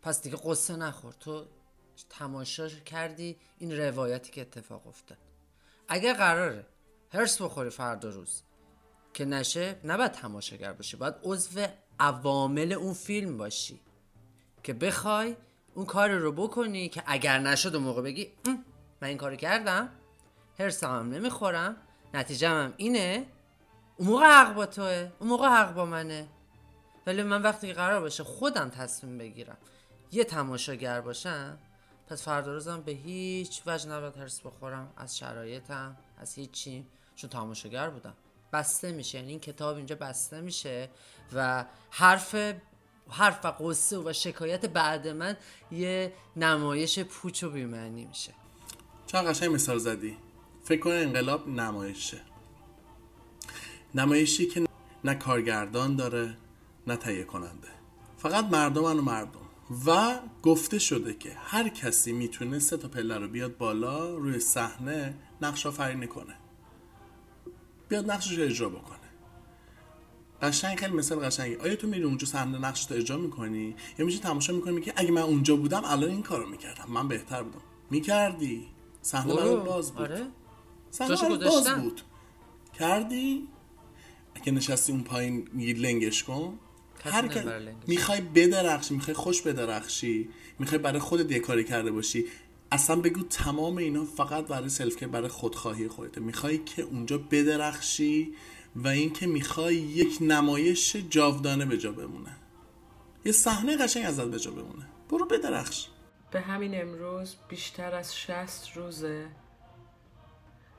[0.02, 1.14] پس دیگه قصه نخور.
[1.20, 1.46] تو
[2.10, 5.18] تماشا کردی این روایتی که اتفاق افتاد.
[5.88, 6.66] اگر قراره
[7.14, 8.42] هرس بخوری فردا روز
[9.14, 10.98] که نشه نباید تماشاگر باشی.
[10.98, 11.60] باید عضو
[12.00, 13.80] عوامل اون فیلم باشی
[14.64, 15.36] که بخوای
[15.78, 18.66] اون کار رو بکنی که اگر نشد اون موقع بگی "ام،
[19.02, 19.90] من این کارو کردم
[20.60, 21.76] هرسم هم نمی‌خورم
[22.14, 23.26] نتیجه هم اینه.
[23.98, 26.28] اون موقع حق با توه اون موقع حق با منه.
[27.08, 29.58] ولی من وقتی قرار باشه خودم تصمیم بگیرم
[30.12, 31.58] یه تماشاگر باشم
[32.08, 34.94] پس فردا روزم به هیچ وجه نباید هرس بخورم.
[34.98, 36.86] از شرایطم از هیچی.
[37.16, 38.14] چون تماشاگر بودم.
[38.54, 39.18] بسته میشه.
[39.18, 40.90] یعنی این کتاب اینجا بسته میشه
[41.34, 42.36] و حرف
[43.10, 45.38] حرف و قصه و شکایت بعد من
[45.72, 48.34] یه نمایش پوچ و بیمعنی میشه.
[49.08, 50.18] چند قشنگ مثال زدی.
[50.64, 52.22] فکر کن انقلاب نمایشه.
[53.96, 54.68] نمایشی که
[55.04, 56.38] نه کارگردان داره
[56.88, 57.68] نه تهیه کننده.
[58.18, 59.40] فقط مردم و مردم.
[59.86, 65.16] و گفته شده که هر کسی می‌تونه سه تا پله رو بیاد بالا روی صحنه
[65.42, 66.34] نقش آفرینی کنه.
[67.90, 69.07] بیاد نقشش رو اجرا بکنه.
[70.42, 71.56] قشنگ خیلی مثال قشنگی.
[71.56, 75.12] آیا تو میری اونجا صحنه نقش رو اجرا می‌کنی؟ یا میشه تماشا می‌کنی که اگه
[75.12, 76.86] من اونجا بودم الان این کارو می‌کردم.
[76.88, 77.62] من بهتر بودم.
[77.90, 78.68] می‌کردی.
[79.02, 80.02] صحنه برات باز بود.
[80.02, 80.28] آره.
[80.92, 81.68] صحنه باز.
[81.68, 82.02] بود.
[82.80, 83.48] کردی؟
[84.36, 86.60] اگه نشستی اون پایین میگی لنگش کن.
[87.04, 87.76] هر که.
[87.88, 90.30] می‌خوای بدرخشی می‌خوای خوش بدرخشی
[90.60, 92.26] می‌خوای برای خودت یه کاری کرده باشی.
[92.72, 96.22] اصلا بگو تمام اینا فقط برای سلف که برای خودخواهی خودته.
[96.22, 98.34] می‌خوای که اونجا بدرخشی
[98.76, 102.36] و اینکه می‌خوای یک نمایش جاودانه به جا بمونه.
[103.26, 104.88] یه صحنه قشنگ ازت به جا بمونه.
[105.10, 105.88] برو بدرخش.
[106.32, 109.28] به همین امروز بیشتر از 60 روزه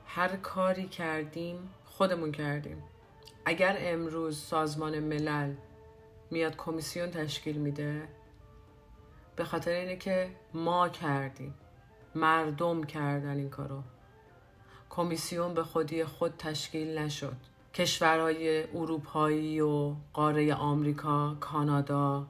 [0.05, 2.83] هر کاری کردیم خودمون کردیم.
[3.45, 5.53] اگر امروز سازمان ملل
[6.31, 8.07] میاد کمیسیون تشکیل میده
[9.35, 11.53] به خاطر اینه که ما کردیم.
[12.15, 13.83] مردم کردن این کارو.
[14.89, 17.37] کمیسیون به خودی خود تشکیل نشد.
[17.73, 22.27] کشورهای اروپایی و قاره آمریکا، کانادا،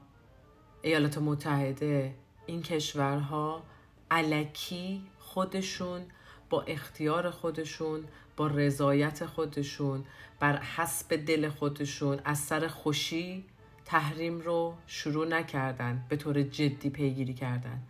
[0.82, 2.14] ایالات متحده
[2.46, 3.62] این کشورها
[4.10, 6.02] علکی خودشون
[6.50, 8.04] با اختیار خودشون
[8.36, 10.04] با رضایت خودشون
[10.40, 13.44] بر حسب دل خودشون از سر خوشی
[13.84, 17.82] تحریم رو شروع نکردن به طور جدی پیگیری کردن.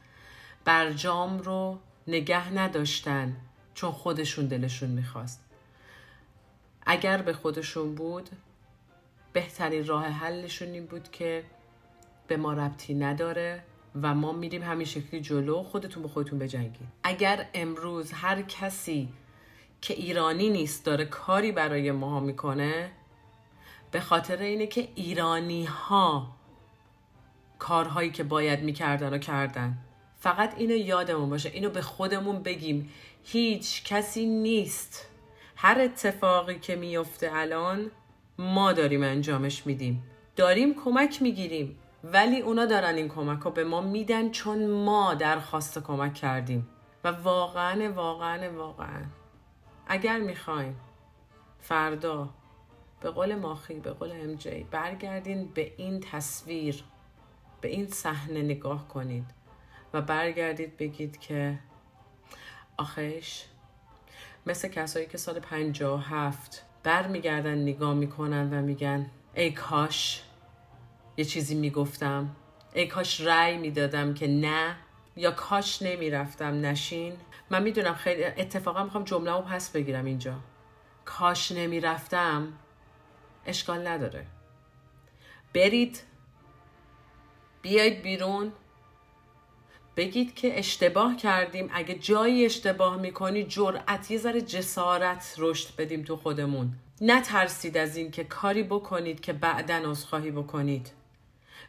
[0.64, 3.36] برجام رو نگه نداشتن
[3.74, 5.49] چون خودشون دلشون می‌خواست.
[6.90, 8.28] اگر به خودشون بود
[9.32, 11.44] بهترین راه حلشون این بود که
[12.26, 13.62] به ما ربطی نداره
[14.02, 16.88] و ما میریم همین شکلی جلو خودتون به خودتون بجنگید.
[17.02, 19.08] اگر امروز هر کسی
[19.80, 22.90] که ایرانی نیست داره کاری برای ما می‌کنه
[23.90, 26.36] به خاطر اینه که ایرانی ها
[27.58, 29.78] کارهایی که باید می‌کردن و کردن.
[30.18, 32.90] فقط اینو یادمون باشه اینو به خودمون بگیم.
[33.24, 35.09] هیچ کسی نیست
[35.62, 37.90] هر اتفاقی که میفته الان
[38.38, 40.02] ما داریم انجامش میدیم.
[40.36, 45.78] داریم کمک می‌گیریم ولی اونا دارن این کمک رو به ما میدن چون ما درخواست
[45.78, 46.68] کمک کردیم.
[47.04, 49.04] و واقعا واقعا واقعا.
[49.86, 50.80] اگر می‌خوایم
[51.60, 52.28] فردا
[53.00, 56.84] به قول ماخی به قول ام جی برگردین به این تصویر
[57.60, 59.24] به این صحنه نگاه کنید
[59.92, 61.58] و برگردید بگید که
[62.76, 63.44] آخش
[64.46, 70.22] مثل کسایی که سال 57 برمیگردن نگاه می‌کنن و میگن ای کاش
[71.16, 72.36] یه چیزی می‌گفتم.
[72.74, 74.76] ای کاش رأی می‌دادم که نه
[75.16, 77.16] یا کاش نمی‌رفتم نشین.
[77.50, 80.34] من می‌دونم خیلی اتفاقا می‌خوام جمله رو پس بگیرم اینجا.
[81.04, 82.52] کاش نمی‌رفتم
[83.46, 84.26] اشکال نداره.
[85.54, 86.02] برید
[87.62, 88.52] بیاید بیرون
[90.00, 91.70] بگید که اشتباه کردیم.
[91.72, 96.72] اگه جایی اشتباه می‌کنی جرأت یه ذره جسارت رشد بدیم تو خودمون.
[97.00, 100.90] نترسید از این که کاری بکنید که بعدا عذرخواهی بکنید.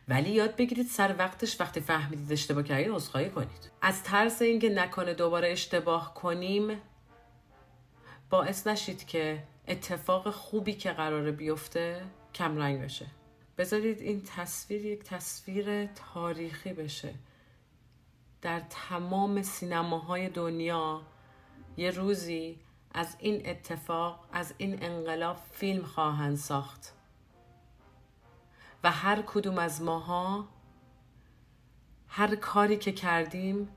[0.07, 3.71] ولی یاد بگیرید سر وقتش وقتی فهمیدید اشتباه کردید عذرخواهی کنید.
[3.81, 6.81] از ترس اینکه نکنه دوباره اشتباه کنیم
[8.29, 12.01] باعث نشید که اتفاق خوبی که قراره بیفته
[12.35, 13.05] کم رنگ بشه.
[13.57, 17.13] بذارید این تصویر یک تصویر تاریخی بشه.
[18.41, 21.01] در تمام سینماهای دنیا
[21.77, 22.59] یه روزی
[22.93, 26.93] از این اتفاق از این انقلاب فیلم خواهند ساخت.
[28.83, 30.47] و هر کدوم از ماها
[32.07, 33.69] هر کاری که کردیم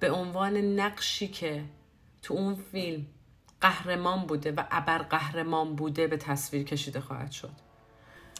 [0.00, 1.64] به عنوان نقشی که
[2.22, 3.06] تو اون فیلم
[3.60, 7.52] قهرمان بوده و ابر قهرمان بوده به تصویر کشیده خواهد شد.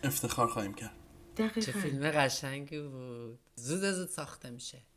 [0.04, 0.92] افتخار خواهیم کرد.
[1.36, 3.38] چه دقیقا فیلم قشنگی بود.
[3.56, 4.87] زود از زود ساخته میشه.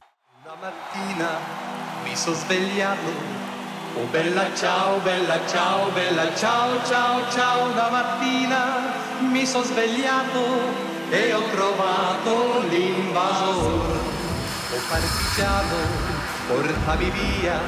[0.44, 1.38] Una mattina
[2.04, 3.12] mi sono svegliato,
[3.96, 7.72] oh bella ciao, bella ciao, bella ciao, ciao, ciao.
[7.72, 8.60] Una mattina
[9.20, 10.40] mi sono svegliato
[11.12, 14.00] e ho trovato l'invasore.
[14.74, 15.78] Oh partigiano,
[16.48, 17.60] portami via.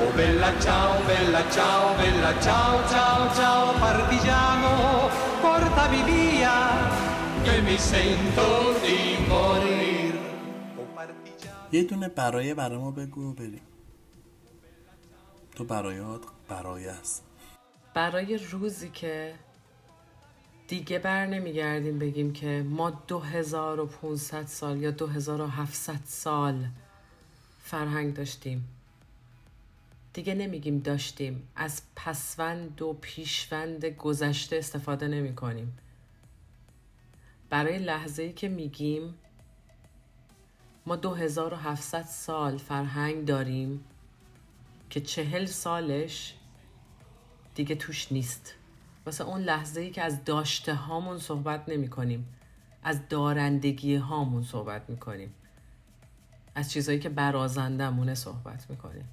[0.00, 3.72] Oh bella ciao, bella ciao, bella ciao, ciao, ciao.
[3.78, 5.08] Partigiano,
[5.40, 6.52] portami via,
[7.44, 10.18] che mi sento di morire.
[10.74, 11.41] Oh partigiano.
[11.72, 13.62] یه دونه برای برای ما بگو و بریم.
[15.54, 17.24] تو برایات برای است.
[17.94, 19.34] برای روزی که
[20.68, 26.68] دیگه بر نمیگردیم بگیم که ما 2500 سال یا 2700 سال
[27.58, 28.68] فرهنگ داشتیم.
[30.12, 31.48] دیگه نمیگیم داشتیم.
[31.56, 35.78] از پسوند و پیشوند گذشته استفاده نمی کنیم
[37.50, 39.14] برای لحظه ای که میگیم
[40.86, 43.84] ما 2700 سال فرهنگ داریم
[44.90, 46.34] که چهل سالش
[47.54, 48.54] دیگه توش نیست.
[49.06, 52.28] واسه اون لحظه ای که از داشته هامون صحبت نمی کنیم
[52.82, 55.34] از دارندگی هامون صحبت می کنیم
[56.54, 59.08] از چیزهایی که برازندمونه صحبت می کنیم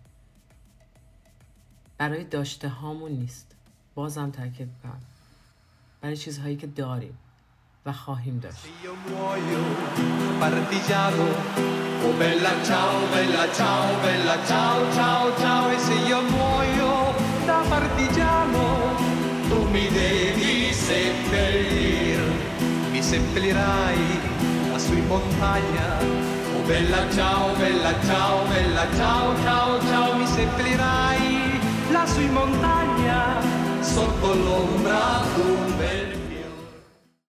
[1.98, 3.56] برای داشته هامون نیست.
[3.96, 5.02] بازم تاکید کنم
[6.02, 7.18] برای چیزهایی که داریم.
[7.93, 9.63] خواهیم داشت Io muoio
[10.41, 11.27] partigiano,
[12.07, 15.71] oh bella ciao, bella ciao, bella ciao, ciao, ciao.
[15.77, 16.93] E se io muoio
[17.49, 18.65] da partigiano,
[19.49, 22.21] tu mi devi seppellir,
[22.93, 24.05] mi seppellirai
[24.71, 25.89] lassù in montagna.
[26.55, 30.09] Oh bella ciao, bella ciao, bella ciao, ciao, ciao.
[30.21, 31.61] Mi seppellirai
[31.97, 33.21] lassù in montagna,
[33.81, 35.03] sotto l'ombra
[35.35, 36.18] d'un bel